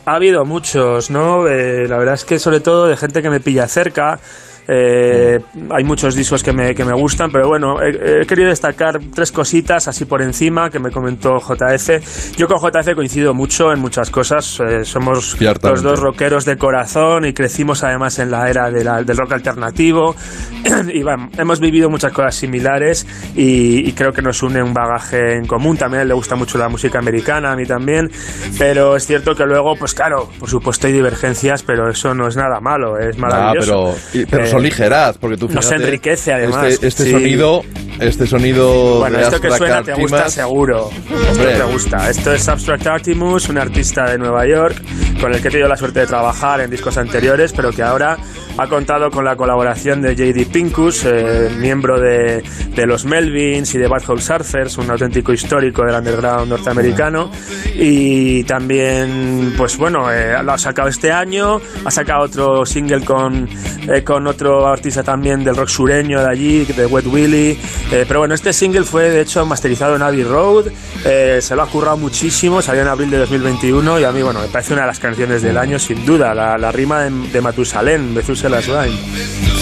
[0.05, 1.47] ha habido muchos, ¿no?
[1.47, 4.19] Eh, la verdad es que sobre todo de gente que me pilla cerca.
[4.67, 5.39] Eh,
[5.71, 9.31] hay muchos discos que me, que me gustan, pero bueno, he, he querido destacar tres
[9.31, 12.35] cositas así por encima que me comentó JF.
[12.37, 14.59] Yo con JF coincido mucho en muchas cosas.
[14.59, 15.35] eh, somos
[15.71, 19.33] los dos rockeros de corazón y crecimos además en la era de la- del rock
[19.33, 20.15] alternativo.
[20.93, 25.35] y bueno, hemos vivido muchas cosas similares y, y creo que nos une un bagaje
[25.35, 25.77] en común.
[25.77, 28.09] También le gusta mucho la música americana, a mí también.
[28.57, 32.35] Pero es cierto que luego, pues claro, por supuesto hay divergencias, pero eso no es
[32.35, 33.95] nada malo, es Ah, maravilloso.
[34.11, 37.11] pero, y- pero Eh, son ligeras, porque tú nos enriquece, además, Este, este sí.
[37.11, 37.61] sonido,
[37.99, 40.89] este sonido Bueno, de esto que suena te gusta seguro.
[41.31, 42.09] Esto te gusta.
[42.09, 44.81] Esto es Abstract Artimus, un artista de Nueva York
[45.19, 48.17] con el que he tenido la suerte de trabajar en discos anteriores, pero que ahora
[48.57, 52.43] ha contado con la colaboración de JD Pincus, eh, miembro de,
[52.75, 57.31] de los Melvins y de Bad Surfers, un auténtico histórico del underground norteamericano.
[57.75, 63.49] Y también, pues bueno, eh, lo ha sacado este año, ha sacado otro single con,
[63.87, 67.59] eh, con otro artista también del rock sureño de allí, de Wet Willy.
[67.91, 70.67] Eh, pero bueno, este single fue de hecho masterizado en Abbey Road,
[71.05, 74.39] eh, se lo ha currado muchísimo, salió en abril de 2021 y a mí, bueno,
[74.41, 77.41] me parece una de las canciones del año, sin duda, la, la rima de, de
[77.41, 78.97] Matusalén, Methuselah's Rhyme.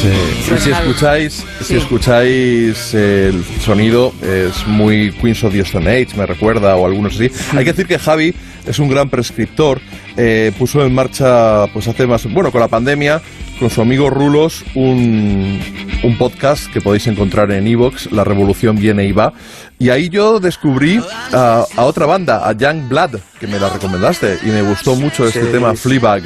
[0.01, 0.53] Sí.
[0.55, 6.25] Y si escucháis, si escucháis el sonido, es muy Queens of the Stone Age, me
[6.25, 7.29] recuerda, o algunos así.
[7.55, 8.33] Hay que decir que Javi
[8.65, 9.79] es un gran prescriptor.
[10.17, 13.21] eh, puso en marcha, pues hace más, bueno, con la pandemia,
[13.59, 15.59] con su amigo Rulos, un,
[16.03, 19.33] un podcast que podéis encontrar en Evox, La Revolución Viene y Va.
[19.79, 21.01] Y ahí yo descubrí
[21.33, 25.25] a, a otra banda, a Young Blood, que me la recomendaste, y me gustó mucho
[25.27, 25.51] este Sí.
[25.51, 26.23] tema, Fleabag.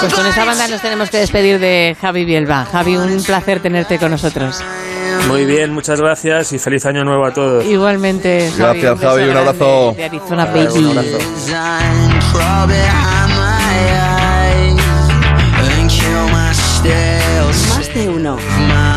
[0.00, 2.64] Pues con esta banda nos tenemos que despedir de Javi Bielba.
[2.64, 4.62] Javi, un placer tenerte con nosotros.
[5.28, 7.64] Muy bien, muchas gracias y feliz año nuevo a todos.
[7.64, 9.94] Igualmente, Javi, Gracias, beso Javi, un abrazo.
[9.96, 10.78] De Arizona Vale, Baby.
[10.84, 11.18] un abrazo.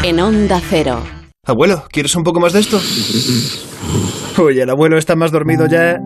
[0.07, 1.01] En Onda Cero.
[1.47, 2.79] Abuelo, ¿quieres un poco más de esto?
[4.39, 5.99] Oye, el abuelo está más dormido ya.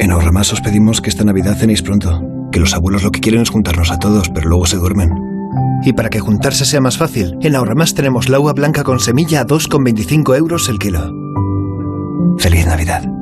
[0.00, 2.20] En Ahorramás os pedimos que esta Navidad cenéis pronto.
[2.50, 5.12] Que los abuelos lo que quieren es juntarnos a todos, pero luego se duermen.
[5.84, 9.42] Y para que juntarse sea más fácil, en Ahorramás tenemos la uva blanca con semilla
[9.42, 11.12] a 2,25 euros el kilo.
[12.38, 13.15] ¡Feliz Navidad!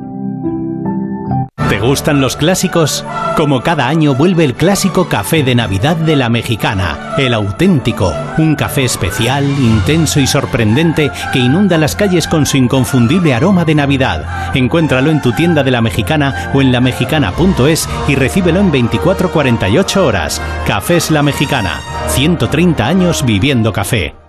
[1.69, 3.03] ¿Te gustan los clásicos?
[3.35, 8.55] Como cada año vuelve el clásico café de Navidad de la Mexicana, el auténtico, un
[8.55, 14.55] café especial, intenso y sorprendente que inunda las calles con su inconfundible aroma de Navidad.
[14.55, 20.41] Encuéntralo en tu tienda de la Mexicana o en lamexicana.es y recíbelo en 24-48 horas.
[20.67, 24.24] Cafés La Mexicana, 130 años viviendo café.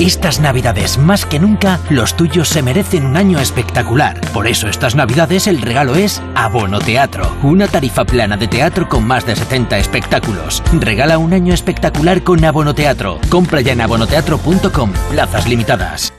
[0.00, 4.20] Estas navidades, más que nunca, los tuyos se merecen un año espectacular.
[4.32, 9.04] Por eso estas navidades el regalo es Abono Teatro, una tarifa plana de teatro con
[9.04, 10.62] más de 70 espectáculos.
[10.72, 13.18] Regala un año espectacular con Abono Teatro.
[13.28, 16.12] Compra ya en abonoteatro.com, plazas limitadas.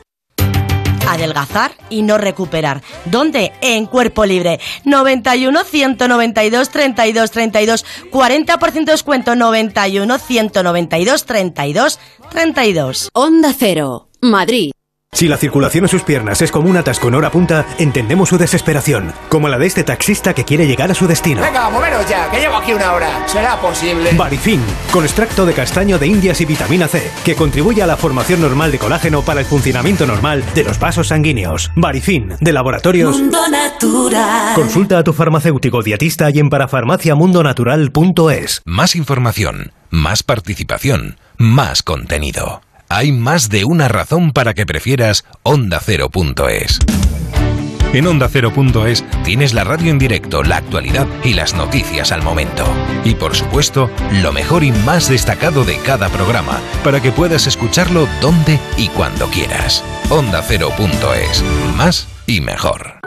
[1.09, 2.83] Adelgazar y no recuperar.
[3.05, 3.51] ¿Dónde?
[3.61, 4.59] En Cuerpo Libre.
[4.83, 7.85] 91 192 32 32.
[8.11, 13.09] 40% descuento 91 192 32 32.
[13.13, 14.71] Onda Cero, Madrid.
[15.11, 18.37] Si la circulación en sus piernas es como un atasco en hora punta, entendemos su
[18.37, 21.41] desesperación, como la de este taxista que quiere llegar a su destino.
[21.41, 23.27] Venga, moveros ya, que llevo aquí una hora.
[23.27, 24.11] ¿Será posible?
[24.15, 24.61] Barifin,
[24.91, 28.71] con extracto de castaño de indias y vitamina C, que contribuye a la formación normal
[28.71, 31.71] de colágeno para el funcionamiento normal de los vasos sanguíneos.
[31.75, 33.17] Barifin, de laboratorios.
[33.17, 34.53] Mundo Natural.
[34.53, 38.61] Consulta a tu farmacéutico dietista y en parafarmaciamundonatural.es.
[38.63, 42.61] Más información, más participación, más contenido.
[42.89, 46.79] Hay más de una razón para que prefieras OndaCero.es.
[47.93, 52.63] En OndaCero.es tienes la radio en directo, la actualidad y las noticias al momento.
[53.03, 53.89] Y por supuesto,
[54.21, 59.27] lo mejor y más destacado de cada programa, para que puedas escucharlo donde y cuando
[59.27, 59.83] quieras.
[60.09, 61.43] OndaCero.es.
[61.75, 62.98] Más y mejor.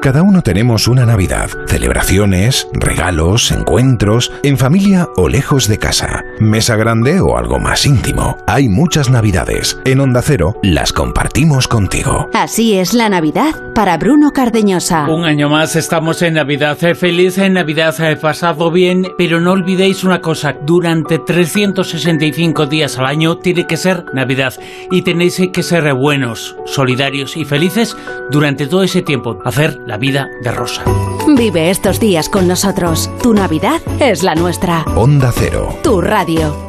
[0.00, 6.76] Cada uno tenemos una Navidad, celebraciones, regalos, encuentros, en familia o lejos de casa, mesa
[6.76, 8.36] grande o algo más íntimo.
[8.46, 9.76] Hay muchas Navidades.
[9.84, 12.28] En Onda Cero las compartimos contigo.
[12.32, 15.08] Así es la Navidad para Bruno Cardeñosa.
[15.08, 16.76] Un año más estamos en Navidad.
[16.82, 22.98] Eh, Feliz en Navidad, he pasado bien, pero no olvidéis una cosa, durante 365 días
[22.98, 24.54] al año tiene que ser Navidad
[24.92, 27.96] y tenéis que ser buenos, solidarios y felices
[28.30, 29.38] durante todo ese tiempo.
[29.44, 30.84] Hacer la vida de rosa.
[31.26, 33.10] Vive estos días con nosotros.
[33.22, 34.84] Tu Navidad es la nuestra.
[34.94, 35.78] Onda Cero.
[35.82, 36.67] Tu radio.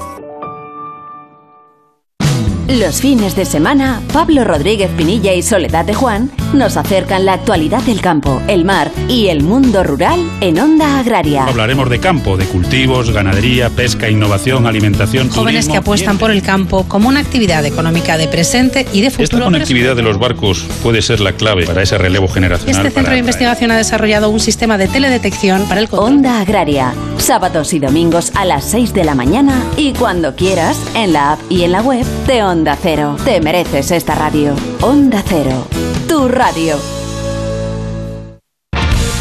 [2.69, 7.81] Los fines de semana, Pablo Rodríguez Pinilla y Soledad de Juan nos acercan la actualidad
[7.81, 11.45] del campo, el mar y el mundo rural en Onda Agraria.
[11.45, 15.29] Hablaremos de campo, de cultivos, ganadería, pesca, innovación, alimentación.
[15.29, 15.73] Jóvenes turismo.
[15.73, 19.45] que apuestan por el campo como una actividad económica de presente y de Esta futuro.
[19.45, 22.85] conectividad de los barcos puede ser la clave para ese relevo generacional.
[22.85, 26.13] Este centro de investigación ha desarrollado un sistema de teledetección para el control.
[26.13, 31.13] Onda Agraria, sábados y domingos a las 6 de la mañana y cuando quieras en
[31.13, 33.15] la app y en la web de Onda Cero.
[33.23, 34.53] Te mereces esta radio.
[34.81, 35.65] Onda Cero,
[36.07, 36.98] tu radio.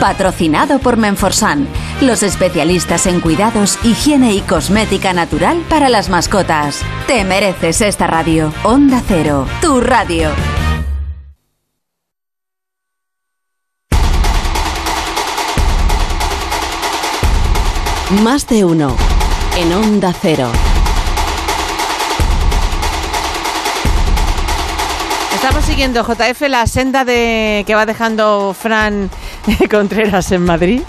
[0.00, 1.68] Patrocinado por Menforsan,
[2.00, 6.82] los especialistas en cuidados, higiene y cosmética natural para las mascotas.
[7.06, 8.52] Te mereces esta radio.
[8.64, 10.30] Onda Cero, tu radio.
[18.22, 18.94] Más de uno
[19.56, 20.50] en Onda Cero.
[25.34, 29.10] Estamos siguiendo JF la senda de que va dejando Fran
[29.70, 30.82] Contreras en Madrid.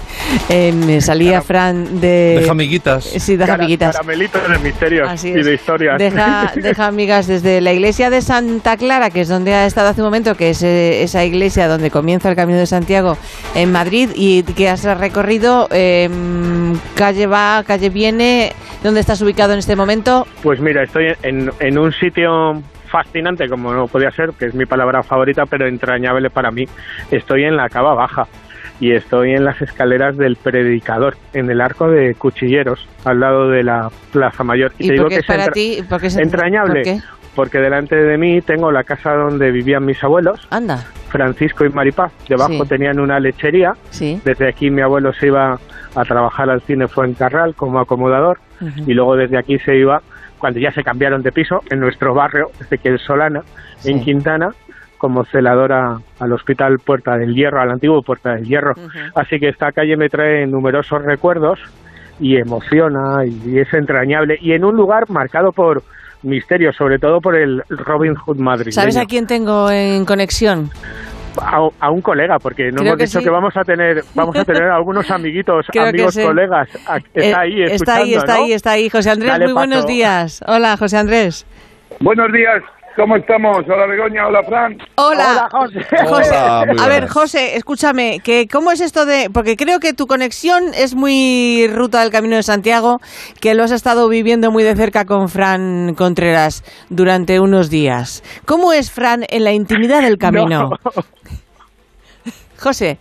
[0.49, 3.03] Eh, me salía Fran de Deja amiguitas.
[3.03, 3.95] Sí, deja amiguitas.
[3.95, 5.97] Caramelitos de misterios Así y de historias.
[5.97, 10.01] Deja, deja amigas desde la iglesia de Santa Clara, que es donde ha estado hace
[10.01, 13.17] un momento, que es eh, esa iglesia donde comienza el Camino de Santiago
[13.55, 16.09] en Madrid y que has recorrido eh,
[16.95, 18.53] calle va, calle viene.
[18.83, 20.27] ¿Dónde estás ubicado en este momento?
[20.41, 22.61] Pues mira, estoy en, en un sitio
[22.93, 26.65] fascinante, como no podía ser, que es mi palabra favorita, pero entrañable para mí.
[27.09, 28.27] Estoy en la Cava Baja
[28.79, 33.63] y estoy en las escaleras del Predicador, en el arco de Cuchilleros, al lado de
[33.63, 34.71] la Plaza Mayor.
[34.77, 35.25] ¿Y te por digo que es
[36.07, 36.73] es entrañable.
[36.73, 36.99] ¿por qué?
[37.35, 40.77] Porque delante de mí tengo la casa donde vivían mis abuelos, Anda.
[41.09, 42.11] Francisco y Maripaz.
[42.29, 42.69] Debajo Sí.
[42.69, 43.73] tenían una lechería.
[43.89, 44.21] Sí.
[44.23, 45.59] Desde aquí mi abuelo se iba
[45.95, 48.39] a trabajar al cine Fuencarral como acomodador
[48.87, 50.01] y luego desde aquí se iba,
[50.37, 53.41] cuando ya se cambiaron de piso, en nuestro barrio, Ezequiel Solana,
[53.83, 54.49] en Quintana,
[55.03, 58.73] como celadora al Hospital Puerta del Hierro, al antiguo Puerta del Hierro.
[59.15, 61.59] Así que esta calle me trae numerosos recuerdos
[62.21, 65.83] y emociona y es entrañable y en un lugar marcado por
[66.21, 68.71] misterio, sobre todo por el Robin Hood Madrid.
[68.71, 70.69] ¿Sabes a quién tengo en conexión?
[71.35, 75.11] A, un colega, porque no hemos dicho que vamos a tener vamos a tener algunos
[75.11, 76.69] amiguitos, amigos, colegas.
[77.13, 78.89] Está ahí, eh, está ahí, está ahí, está ahí.
[78.89, 80.41] José Andrés, muy buenos días.
[80.47, 81.45] Hola, José Andrés.
[81.99, 82.63] Buenos días.
[82.95, 83.57] ¿Cómo estamos?
[83.65, 84.77] Hola Begoña, hola Fran.
[84.95, 86.35] Hola, José.
[86.35, 89.29] a ver, José, escúchame, que ¿cómo es esto de...?
[89.33, 92.99] Porque creo que tu conexión es muy ruta del Camino de Santiago,
[93.41, 98.23] que lo has estado viviendo muy de cerca con Fran Contreras durante unos días.
[98.45, 100.69] ¿Cómo es Fran en la intimidad del camino?
[102.59, 102.99] José.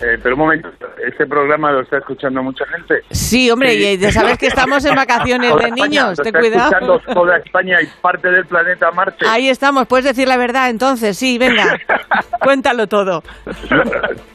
[0.00, 0.70] Eh, pero un momento,
[1.04, 3.02] ¿este programa lo está escuchando mucha gente?
[3.10, 6.70] Sí, hombre, y ya sabes que estamos en vacaciones de niños, ten cuidado.
[6.70, 9.26] escuchando toda España y parte del planeta Marte.
[9.28, 11.80] Ahí estamos, puedes decir la verdad entonces, sí, venga,
[12.40, 13.24] cuéntalo todo.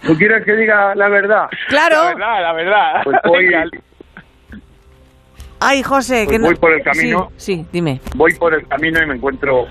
[0.06, 1.48] ¿Tú quieres que diga la verdad?
[1.70, 1.96] Claro.
[1.96, 3.02] La verdad, la verdad.
[3.06, 3.54] Pues voy,
[5.62, 7.32] Ay, José, pues que voy por el camino.
[7.38, 8.02] Sí, sí, dime.
[8.16, 9.66] Voy por el camino y me encuentro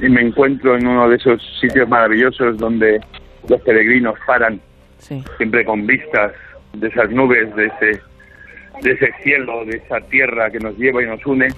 [0.00, 2.98] y me encuentro en uno de esos sitios maravillosos donde
[3.46, 4.58] los peregrinos paran
[5.00, 6.32] siempre con vistas
[6.74, 8.00] de esas nubes, de ese,
[8.82, 11.48] de ese cielo, de esa tierra que nos lleva y nos une,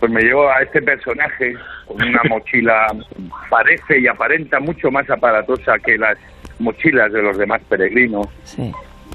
[0.00, 1.54] pues me llevo a este personaje
[1.86, 2.88] con una mochila,
[3.48, 6.18] parece y aparenta mucho más aparatosa que las
[6.58, 8.26] mochilas de los demás peregrinos.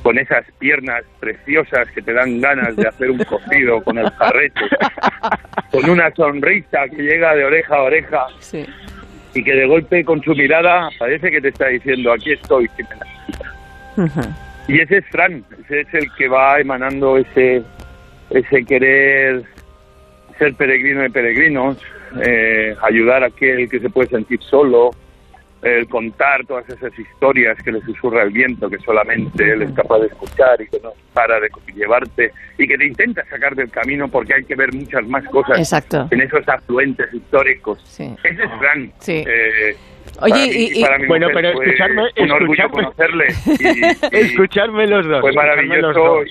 [0.04, 4.62] Con esas piernas preciosas que te dan ganas de hacer un cocido con el jarrete,
[5.72, 8.28] con una sonrisa que llega de oreja a oreja,
[9.34, 12.70] y que de golpe con su mirada parece que te está diciendo, aquí estoy,
[14.68, 17.64] y ese es Fran, ese es el que va emanando ese,
[18.30, 19.44] ese querer
[20.38, 21.78] ser peregrino de peregrinos,
[22.22, 24.92] eh, ayudar a aquel que se puede sentir solo,
[25.62, 30.00] el contar todas esas historias que le susurra el viento, que solamente él es capaz
[30.00, 34.08] de escuchar y que no para de llevarte y que te intenta sacar del camino
[34.08, 35.74] porque hay que ver muchas más cosas
[36.12, 37.80] en esos afluentes históricos.
[38.24, 38.92] Ese es Fran.
[39.08, 39.76] Eh,
[40.20, 43.28] Oye, y, bueno, pero escucharme, un orgullo conocerle.
[44.12, 45.22] escucharme los dos.
[45.22, 46.24] Fue maravilloso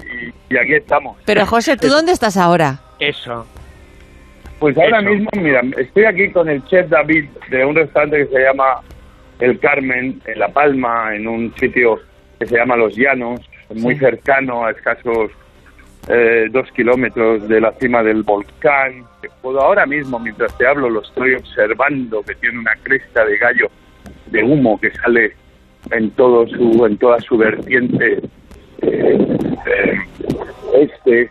[0.51, 1.17] Y, aquí estamos.
[1.25, 2.81] Pero José, ¿tú dónde estás ahora?
[2.99, 3.47] Eso.
[4.59, 8.43] Pues ahora mismo, mira, estoy aquí con el chef David de un restaurante que se
[8.43, 8.81] llama
[9.39, 12.01] El Carmen, en La Palma, en un sitio
[12.39, 13.41] que se llama Los Llanos,
[13.75, 15.31] muy cercano a escasos
[16.09, 19.05] eh, dos kilómetros de la cima del volcán.
[19.43, 23.69] Puedo ahora mismo, mientras te hablo, lo estoy observando, que tiene una cresta de gallo
[24.27, 25.35] de humo que sale
[25.91, 28.21] en todo su, en toda su vertiente
[28.83, 29.19] eh,
[29.67, 29.99] eh,
[30.75, 31.31] este.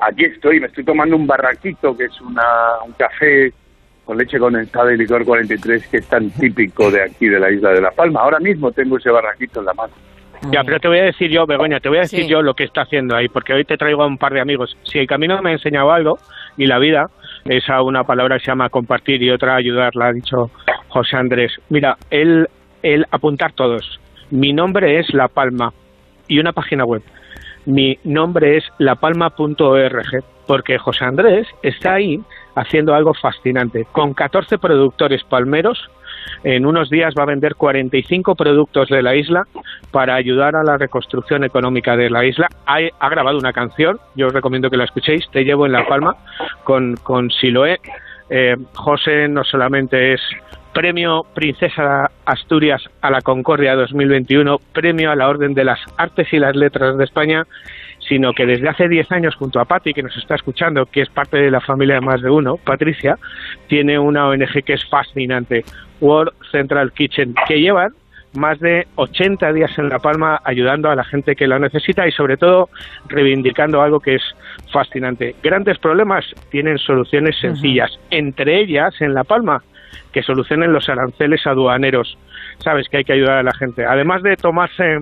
[0.00, 2.44] aquí estoy, me estoy tomando un barraquito, que es una,
[2.84, 3.52] un café
[4.04, 7.70] con leche condensada y licor 43, que es tan típico de aquí, de la isla
[7.70, 8.20] de La Palma.
[8.20, 9.92] Ahora mismo tengo ese barraquito en la mano.
[10.50, 12.64] Ya, pero te voy a decir yo, Begoña, te voy a decir yo lo que
[12.64, 14.76] está haciendo ahí, porque hoy te traigo a un par de amigos.
[14.82, 16.18] Si el camino me ha enseñado algo,
[16.56, 17.06] y la vida,
[17.44, 20.50] esa una palabra que se llama compartir y otra ayudar, la ha dicho
[20.88, 21.52] José Andrés.
[21.70, 22.48] Mira, él,
[22.82, 24.00] él apuntar todos.
[24.30, 25.72] Mi nombre es La Palma
[26.28, 27.02] y una página web.
[27.64, 32.20] Mi nombre es lapalma.org, porque José Andrés está ahí
[32.56, 35.88] haciendo algo fascinante, con 14 productores palmeros
[36.44, 39.44] en unos días va a vender 45 productos de la isla
[39.90, 42.48] para ayudar a la reconstrucción económica de la isla.
[42.66, 46.16] Ha, grabado una canción, yo os recomiendo que la escuchéis, Te llevo en la palma,
[46.64, 47.78] con, con Siloé.
[48.30, 50.20] Eh, José no solamente es
[50.72, 56.38] Premio Princesa Asturias a la Concordia 2021, Premio a la Orden de las Artes y
[56.38, 57.44] las Letras de España,
[58.08, 61.10] sino que desde hace 10 años junto a Patti, que nos está escuchando, que es
[61.10, 63.18] parte de la familia de más de uno, Patricia,
[63.68, 65.64] tiene una ONG que es fascinante,
[66.02, 67.94] World Central Kitchen, que llevan
[68.34, 72.12] más de 80 días en La Palma ayudando a la gente que la necesita y
[72.12, 72.68] sobre todo
[73.08, 74.22] reivindicando algo que es
[74.72, 75.34] fascinante.
[75.42, 79.62] Grandes problemas tienen soluciones sencillas, entre ellas en La Palma,
[80.12, 82.18] que solucionen los aranceles aduaneros.
[82.58, 83.84] Sabes que hay que ayudar a la gente.
[83.84, 84.98] Además de tomarse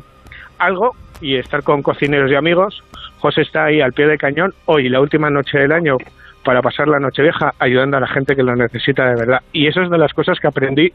[0.58, 2.82] algo y estar con cocineros y amigos,
[3.18, 5.98] José está ahí al pie del cañón hoy, la última noche del año,
[6.44, 9.40] para pasar la noche vieja ayudando a la gente que lo necesita de verdad.
[9.52, 10.92] Y eso es de las cosas que aprendí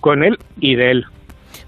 [0.00, 1.06] con él y de él.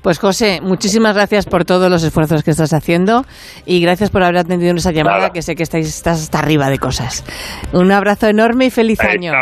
[0.03, 3.25] Pues José, muchísimas gracias por todos los esfuerzos que estás haciendo
[3.67, 6.79] y gracias por haber atendido esa llamada, que sé que estáis, estás hasta arriba de
[6.79, 7.25] cosas.
[7.73, 9.33] Un abrazo enorme y feliz año.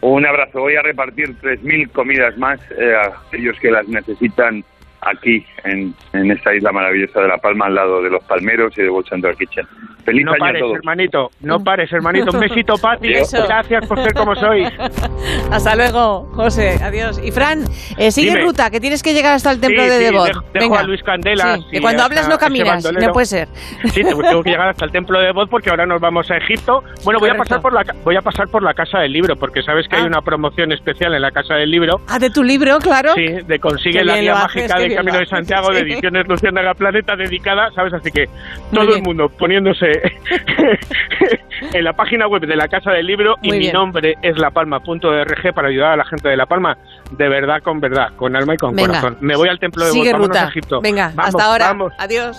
[0.00, 0.60] Un, abrazo.
[0.60, 4.62] Voy a repartir 3.000 comidas más eh, a aquellos que las necesitan
[5.04, 8.82] aquí en, en esta isla maravillosa de La Palma, al lado de los palmeros y
[8.82, 9.66] de World Central Kitchen.
[10.04, 10.76] Feliz no año pares, a todos.
[10.76, 12.30] hermanito, no pares, hermanito.
[12.32, 13.08] Un besito, Pati.
[13.08, 14.68] Gracias por ser como sois.
[15.50, 16.78] Hasta luego, José.
[16.82, 17.18] Adiós.
[17.24, 17.64] Y Fran,
[17.96, 18.42] eh, sigue Dime.
[18.42, 20.28] ruta, que tienes que llegar hasta el templo Sí, de sí, Devot.
[20.28, 23.48] dejo- dejo a Luis Candela, Sí, que cuando hablas no ese caminas, no puede ser.
[23.92, 26.82] Sí, tengo, que llegar hasta el templo de Bod porque ahora nos vamos a Egipto.
[27.04, 29.62] Bueno, voy a pasar por la voy a pasar por la casa del libro porque
[29.62, 30.06] sabes que hay Ah.
[30.06, 32.00] una promoción especial en la casa del libro.
[32.08, 33.14] Ah, de tu libro, claro.
[33.14, 35.80] Sí, de Consigue la guía mágica haces, Camino de Santiago de.
[35.80, 37.92] Ediciones Luciérnaga Planeta dedicada, ¿sabes?
[37.92, 38.28] Así que
[38.72, 39.86] todo el mundo poniéndose
[41.72, 45.68] en la página web de la casa del libro y mi nombre es lapalma.org para
[45.68, 46.76] ayudar a la gente de La Palma
[47.10, 48.88] de verdad con verdad, con alma y con Venga.
[49.00, 49.18] corazón.
[49.20, 50.46] Me voy al templo de Sigue vámonos ruta.
[50.46, 50.80] a Egipto.
[50.80, 51.66] Venga, Vamos, hasta ahora.
[51.68, 51.92] vamos.
[51.98, 52.38] Adiós.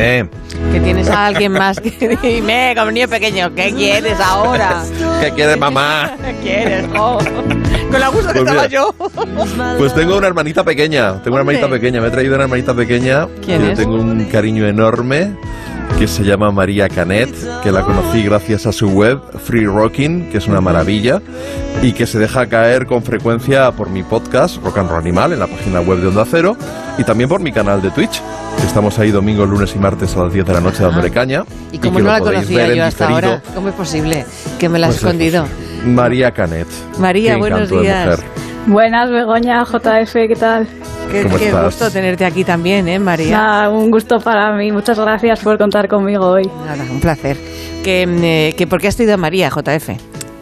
[0.00, 0.28] Dime,
[0.72, 4.82] que tienes a alguien más que dime, como niño pequeño, ¿qué quieres ahora?
[5.20, 6.12] ¿qué quieres, mamá?
[6.24, 6.86] ¿Qué quieres?
[6.96, 7.18] jo?
[7.90, 8.66] Con la gusto que Pues estaba mira.
[8.68, 8.94] yo.
[9.78, 13.26] Pues tengo una hermanita pequeña, tengo una hermanita pequeña, me he traído una hermanita pequeña
[13.44, 13.78] ¿Quién que es?
[13.78, 15.32] tengo un cariño enorme,
[15.98, 17.28] que se llama María Canet,
[17.62, 21.20] que la conocí gracias a su web Free Rocking, que es una maravilla,
[21.82, 25.40] y que se deja caer con frecuencia por mi podcast Rock and Roll Animal en
[25.40, 26.56] la página web de Onda Cero
[26.98, 28.22] y también por mi canal de Twitch.
[28.58, 31.44] que Estamos ahí domingos, lunes y martes a las 10 de la noche dándole caña.
[31.46, 31.52] Ah.
[31.72, 33.32] Y como no la conocía yo hasta diferido.
[33.32, 34.24] ahora, ¿cómo es posible
[34.58, 35.46] que me la has Pues escondido?
[35.84, 36.66] María Canet.
[36.98, 38.20] María, buenos días.
[38.66, 40.66] Buenas, Begoña, JF, ¿qué tal?
[41.10, 41.64] Qué, ¿Cómo qué estás?
[41.64, 43.36] gusto tenerte aquí también, ¿eh, María?
[43.36, 44.70] Nada, un gusto para mí.
[44.70, 46.48] Muchas gracias por contar conmigo hoy.
[46.64, 47.36] Nada, un placer.
[47.82, 49.90] Que, mm, eh, que ¿Por qué has traído a María, JF?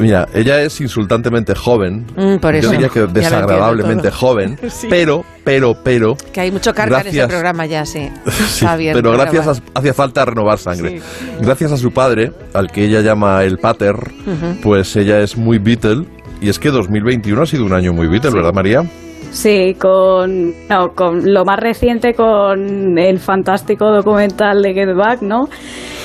[0.01, 2.07] Mira, ella es insultantemente joven.
[2.17, 2.67] Mm, por eso.
[2.67, 4.59] Yo diría que desagradablemente joven.
[4.71, 4.87] Sí.
[4.91, 6.17] Pero, pero, pero.
[6.33, 7.29] Que hay mucho carga en ese Gracias.
[7.29, 8.09] programa ya, sí.
[8.27, 8.95] Sí, Está bien.
[8.95, 11.01] pero gracias a, hacía falta renovar sangre.
[11.41, 14.61] Gracias a su padre, al que ella llama el pater, Ujú.
[14.63, 16.05] pues ella es muy Beatle.
[16.41, 18.85] Y es que 2021 ha sido un año muy Beatle, ¿verdad, María?
[19.31, 25.49] Sí, con, no, con lo más reciente, con el fantástico documental de Get Back, ¿no?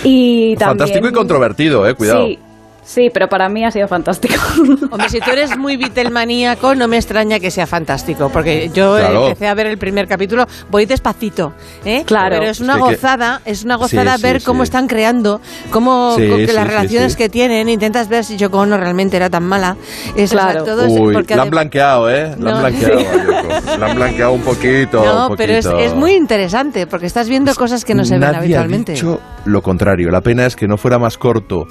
[0.03, 0.79] Y también...
[0.79, 2.25] Fantástico y controvertido, eh, cuidado.
[2.25, 2.39] Sí,
[2.83, 4.35] sí, pero para mí ha sido fantástico.
[4.91, 9.01] Hombre, si tú eres muy Beatlemaníaco, no me extraña que sea fantástico, porque yo eh,
[9.01, 9.23] Claro.
[9.27, 11.53] empecé a ver el primer capítulo, voy despacito,
[11.85, 12.03] ¿eh?
[12.05, 12.37] Claro.
[12.39, 14.45] Pero es una Es que- gozada, es una gozada Sí, ver sí.
[14.45, 17.17] cómo están creando, cómo Sí, co- que sí, las relaciones sí.
[17.17, 19.75] que tienen, intentas ver si Yoko Ono realmente era tan mala.
[20.15, 20.63] Es, o sea, Claro.
[20.65, 22.35] todo es- Uy, porque la han blanqueado, ¿eh?
[22.39, 23.77] La No, han blanqueado, Yoko.
[23.79, 25.03] La han blanqueado un poquito.
[25.03, 28.37] No, un pero es, muy interesante, porque estás viendo cosas que no se ven Nadie
[28.39, 28.91] habitualmente.
[28.93, 30.09] ha dicho lo contrario.
[30.11, 31.67] La pena es que no fuera más corto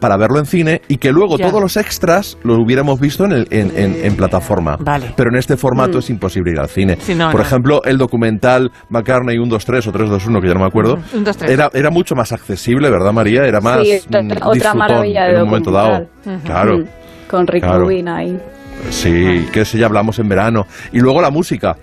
[0.00, 1.48] para verlo en cine y que luego Ya.
[1.48, 4.76] todos los extras lo hubiéramos visto en, el- en, en- en plataforma.
[4.80, 5.12] Vale.
[5.16, 6.00] Pero en este formato Mm.
[6.00, 6.96] es imposible ir al cine.
[7.00, 7.46] Sí, no, Por no.
[7.46, 10.98] ejemplo, el documental McCartney 123 o 321, que ya no me acuerdo,
[11.38, 11.50] tres.
[11.50, 13.44] era, era mucho más accesible, ¿verdad, María?
[13.44, 16.06] Era más Sí, otra- mm, maravilla de en un momento dado.
[16.44, 16.78] Claro.
[16.78, 16.84] Mm,
[17.28, 17.80] Con Rick Claro.
[17.84, 18.38] Rubin ahí.
[18.90, 20.66] Sí, que ese ya hablamos en verano.
[20.92, 21.76] Y luego la música,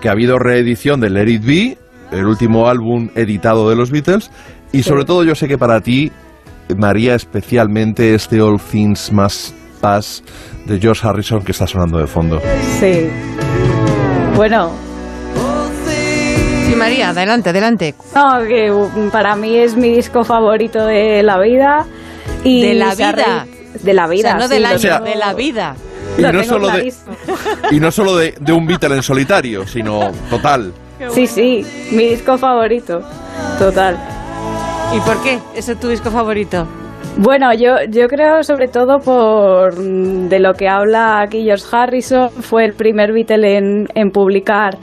[0.00, 1.78] que ha habido reedición de Let It Be,
[2.10, 4.30] el último álbum editado de los Beatles,
[4.72, 6.10] y sobre todo yo sé que para ti,
[6.76, 10.22] María, especialmente este All Things Must Pass
[10.66, 12.40] de George Harrison que está sonando de fondo.
[12.78, 13.08] Sí.
[14.36, 14.70] Bueno,
[16.68, 17.94] Sí, María, adelante, adelante.
[18.14, 21.84] no, que uh, para mí es mi disco favorito de la vida.
[22.44, 23.46] Y De la vida.
[23.82, 24.28] De la vida.
[24.28, 25.74] O sea, no sí, del año, O sea, de la vida.
[26.16, 26.92] Y no solo de,
[27.72, 30.72] y no solo de, de un Beatle en solitario, sino total.
[31.12, 33.00] Sí, sí, mi disco favorito.
[33.58, 33.98] Total.
[34.92, 35.38] ¿Y por qué?
[35.54, 36.66] ¿Ese es tu disco favorito?
[37.16, 42.30] Bueno, yo, yo creo sobre todo por mm, de lo que habla aquí George Harrison,
[42.30, 44.78] fue el primer Beatle en, en publicar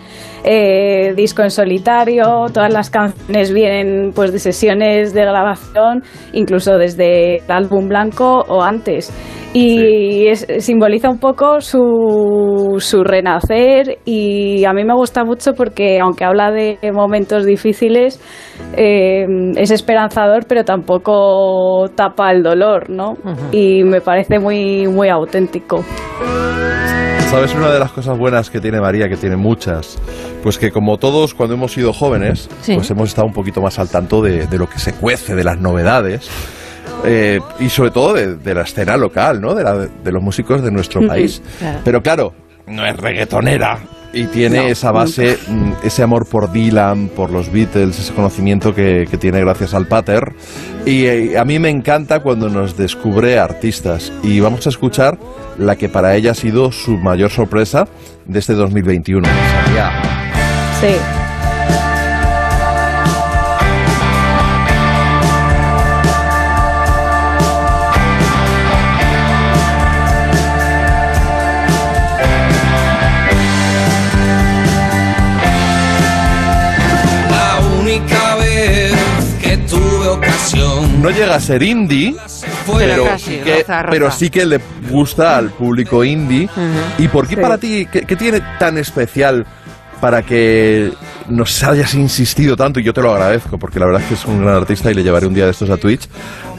[0.45, 7.39] eh, disco en solitario, todas las canciones vienen pues de sesiones de grabación, incluso desde
[7.39, 9.11] el álbum blanco o antes.
[9.53, 15.99] Y es- simboliza un poco su, su renacer y a mí me gusta mucho porque
[15.99, 18.19] aunque habla de momentos difíciles,
[18.75, 19.25] eh,
[19.55, 23.15] es esperanzador pero tampoco tapa el dolor, ¿no?
[23.51, 25.83] Y me parece muy, muy auténtico.
[27.31, 29.97] ¿Sabes una de las cosas buenas que tiene María, que tiene muchas?
[30.43, 32.75] Pues que como todos cuando hemos sido jóvenes, Sí.
[32.75, 35.43] pues hemos estado un poquito más al tanto de, de lo que se cuece, de
[35.43, 36.29] las novedades.
[37.05, 39.53] Eh, y sobre todo de, de la escena local, ¿no?
[39.55, 41.41] De, la- de los músicos de nuestro país.
[41.59, 41.79] claro.
[41.83, 42.33] Pero claro,
[42.67, 43.79] no es reggaetonera,
[44.13, 48.73] Y tiene No, esa base, mm, ese amor por Dylan, por los Beatles, ese conocimiento
[48.73, 50.33] que, que tiene gracias al pater.
[50.85, 54.11] Y eh, a mí me encanta cuando nos descubre artistas.
[54.23, 55.17] Y vamos a escuchar
[55.57, 57.87] la que para ella ha sido su mayor sorpresa
[58.25, 59.27] de este 2021.
[59.65, 59.91] Salía
[60.79, 60.95] Sí.
[80.55, 82.15] No llega a ser indie,
[82.65, 83.91] Pero pero, casi, sí que, roza, roza.
[83.91, 86.49] pero sí que le gusta al público indie.
[86.97, 87.41] ¿Y por qué Sí.
[87.41, 89.45] para ti, qué, qué tiene tan especial
[89.99, 90.91] para que
[91.29, 92.79] nos hayas insistido tanto?
[92.79, 94.93] Y yo te lo agradezco, porque la verdad es que es un gran artista y
[94.93, 96.07] le llevaré un día de estos a Twitch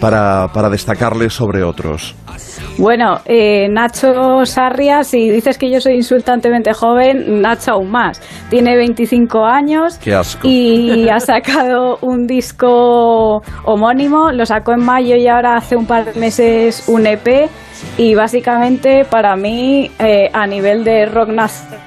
[0.00, 2.14] para, para destacarle sobre otros.
[2.78, 8.20] Bueno, eh, Nacho Sarria, si dices que yo soy insultantemente joven, Nacho aún más.
[8.50, 10.46] Tiene 25 años Qué asco.
[10.46, 16.04] y ha sacado un disco homónimo, lo sacó en mayo y ahora hace un par
[16.04, 17.50] de meses un EP.
[17.96, 21.78] Y básicamente para mí, eh, a nivel de rock nacional,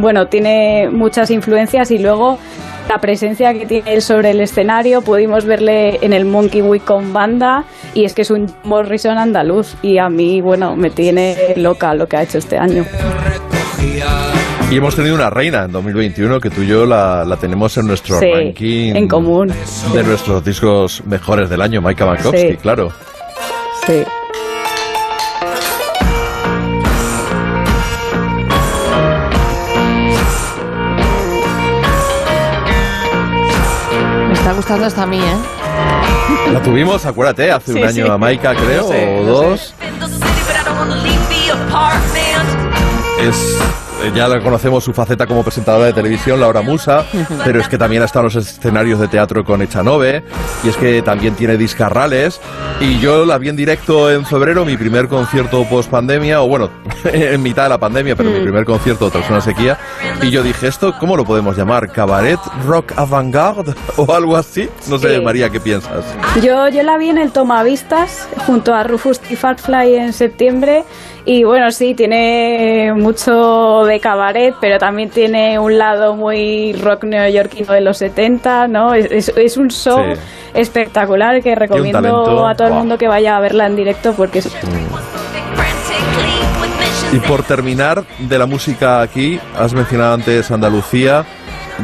[0.00, 2.38] bueno, tiene muchas influencias y luego
[2.88, 7.12] la presencia que tiene él sobre el escenario, pudimos verle en el Monkey Week con
[7.12, 7.64] banda
[7.94, 12.06] y es que es un Morrison andaluz y a mí, bueno, me tiene loca lo
[12.06, 12.84] que ha hecho este año.
[14.70, 17.86] Y hemos tenido una reina en 2021 que tú y yo la, la tenemos en
[17.86, 19.52] nuestro Sí, ranking en común.
[19.94, 22.56] de nuestros discos mejores del año, Maika Makovsky, Sí.
[22.56, 22.90] claro.
[23.86, 24.02] Sí.
[34.54, 36.52] Gustando hasta a mí, ¿eh?
[36.52, 38.10] La tuvimos, acuérdate, hace un Sí, año sí.
[38.10, 39.74] a Maika, creo, sé, o dos.
[43.20, 43.58] Es,
[44.12, 47.04] ya la conocemos su faceta como presentadora de televisión, Laura Musa,
[47.44, 50.22] pero es que también ha estado en los escenarios de teatro con Echanove,
[50.64, 52.40] y es que también tiene discarrales,
[52.80, 56.70] y yo la vi en directo en febrero, mi primer concierto post pandemia, o bueno,
[57.04, 59.78] en mitad de la pandemia, pero mi primer concierto tras una sequía,
[60.22, 61.90] y yo dije, ¿esto cómo lo podemos llamar?
[61.92, 64.68] ¿Cabaret rock avant-garde o algo así?
[64.88, 65.20] No sé, Sí.
[65.20, 66.04] María, ¿qué piensas?
[66.42, 70.84] Yo, yo la vi en el Tomavistas junto a Rufus y Fatfly en septiembre
[71.26, 77.72] y bueno, sí, tiene mucho de cabaret, pero también tiene un lado muy rock neoyorquino
[77.72, 78.92] de los 70, ¿no?
[78.94, 80.20] Es, es- un show Sí.
[80.54, 82.80] espectacular que recomiendo talento, a todo el guau.
[82.80, 84.48] mundo que vaya a verla en directo porque es...
[87.12, 91.24] Y por terminar de la música aquí, has mencionado antes Andalucía.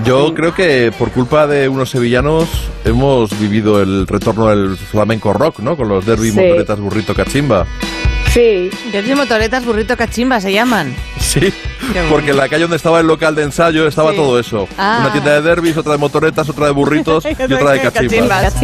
[0.04, 2.48] Yo creo que por culpa de unos sevillanos
[2.84, 5.76] hemos vivido el retorno del flamenco rock, ¿no?
[5.76, 6.36] Con los derby, Sí.
[6.40, 7.66] motoretas, burrito, cachimba.
[8.32, 8.70] Sí.
[8.92, 10.94] Derby motoretas, burrito cachimba se llaman.
[11.18, 11.52] Sí,
[11.92, 12.08] bueno.
[12.08, 14.16] porque en la calle donde estaba el local de ensayo estaba Sí.
[14.16, 14.68] todo eso.
[14.78, 14.98] Ah.
[15.00, 18.54] Una tienda de derbis, otra de motoretas, otra de burritos y otra de cachimbas.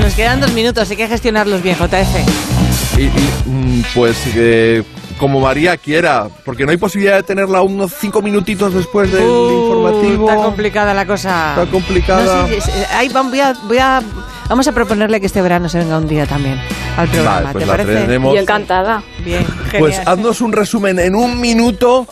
[0.00, 2.98] Nos quedan dos minutos, hay que gestionarlos bien, JF.
[2.98, 3.08] Y, y,
[3.46, 4.82] mm, pues eh,
[5.20, 10.28] como María quiera, porque no hay posibilidad de tenerla unos cinco minutitos después del informativo.
[10.30, 11.50] Está complicada la cosa.
[11.60, 12.46] Está complicada.
[12.48, 14.02] No ahí vam- voy a, voy a-
[14.48, 16.58] vamos a proponerle que este verano se venga un día también
[16.96, 17.36] al programa.
[17.42, 18.00] Vale, pues ¿Te la parece?
[18.06, 18.34] tenemos.
[18.34, 19.02] Yo encantada.
[19.22, 19.46] Bien,
[19.78, 22.06] Pues haznos un resumen en un minuto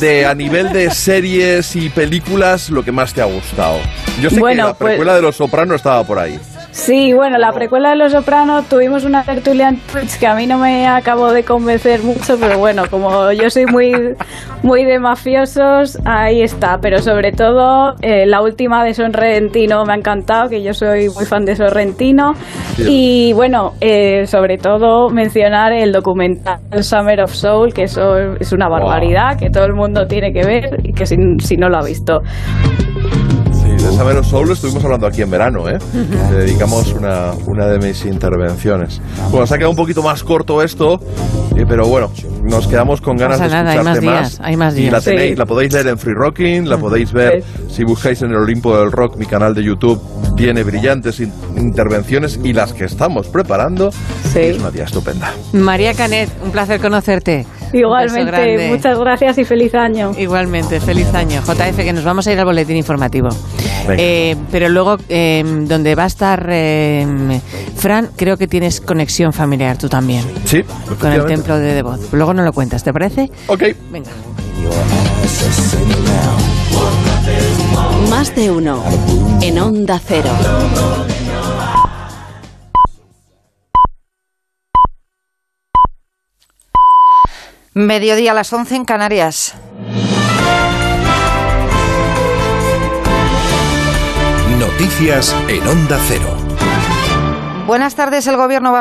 [0.00, 3.76] de a nivel de series y películas lo que más te ha gustado.
[4.22, 6.40] Yo sé que la pues- precuela de Los Sopranos estaba por ahí.
[6.74, 10.44] Sí, bueno, la precuela de Los Sopranos tuvimos una tertulia en Twitch que a mí
[10.48, 13.92] no me acabó de convencer mucho, pero bueno, como yo soy muy,
[14.64, 16.78] muy de mafiosos, ahí está.
[16.82, 21.24] Pero sobre todo, eh, la última de Sorrentino me ha encantado, que yo soy muy
[21.26, 22.32] fan de Sorrentino.
[22.76, 28.68] Y bueno, eh, sobre todo mencionar el documental Summer of Soul, que eso es una
[28.68, 31.84] barbaridad, que todo el mundo tiene que ver y que si, si no lo ha
[31.84, 32.20] visto.
[33.94, 35.78] Sí, Summer of Soul estuvimos hablando aquí en verano, ¿eh?
[36.30, 39.00] Le dedicamos una, una de mis intervenciones.
[39.30, 41.00] Bueno, se ha quedado un poquito más corto esto,
[41.56, 42.10] eh, pero bueno,
[42.42, 44.90] nos quedamos con ganas pasa de nada, hay escucharte más días, hay más Y la
[44.90, 45.04] días.
[45.04, 45.36] tenéis, Sí.
[45.36, 48.90] la podéis leer en Free Rocking, la podéis ver si buscáis en el Olimpo del
[48.90, 50.00] Rock, mi canal de YouTube
[50.36, 53.90] tiene brillantes in- intervenciones y las que estamos preparando.
[54.34, 55.32] Es una tía estupenda.
[55.52, 57.46] María Canet, un placer conocerte.
[57.74, 60.12] Igualmente, muchas gracias y feliz año.
[60.16, 61.42] Igualmente, feliz año.
[61.42, 63.28] JF, que nos vamos a ir al boletín informativo.
[63.88, 67.40] Eh, pero luego, eh, donde va a estar eh,
[67.76, 70.24] Fran, creo que tienes conexión familiar tú también.
[70.44, 70.64] Sí,
[71.00, 72.12] Con el templo de Devoz.
[72.12, 73.30] Luego no lo cuentas, ¿te parece?
[73.48, 73.62] Ok.
[73.90, 74.10] Venga.
[78.08, 78.82] Más de uno.
[79.42, 80.30] En Onda Cero.
[87.76, 89.56] Mediodía a las 11 en Canarias.
[94.60, 96.36] Noticias en Onda Cero.
[97.66, 98.28] Buenas tardes.
[98.28, 98.72] El gobierno va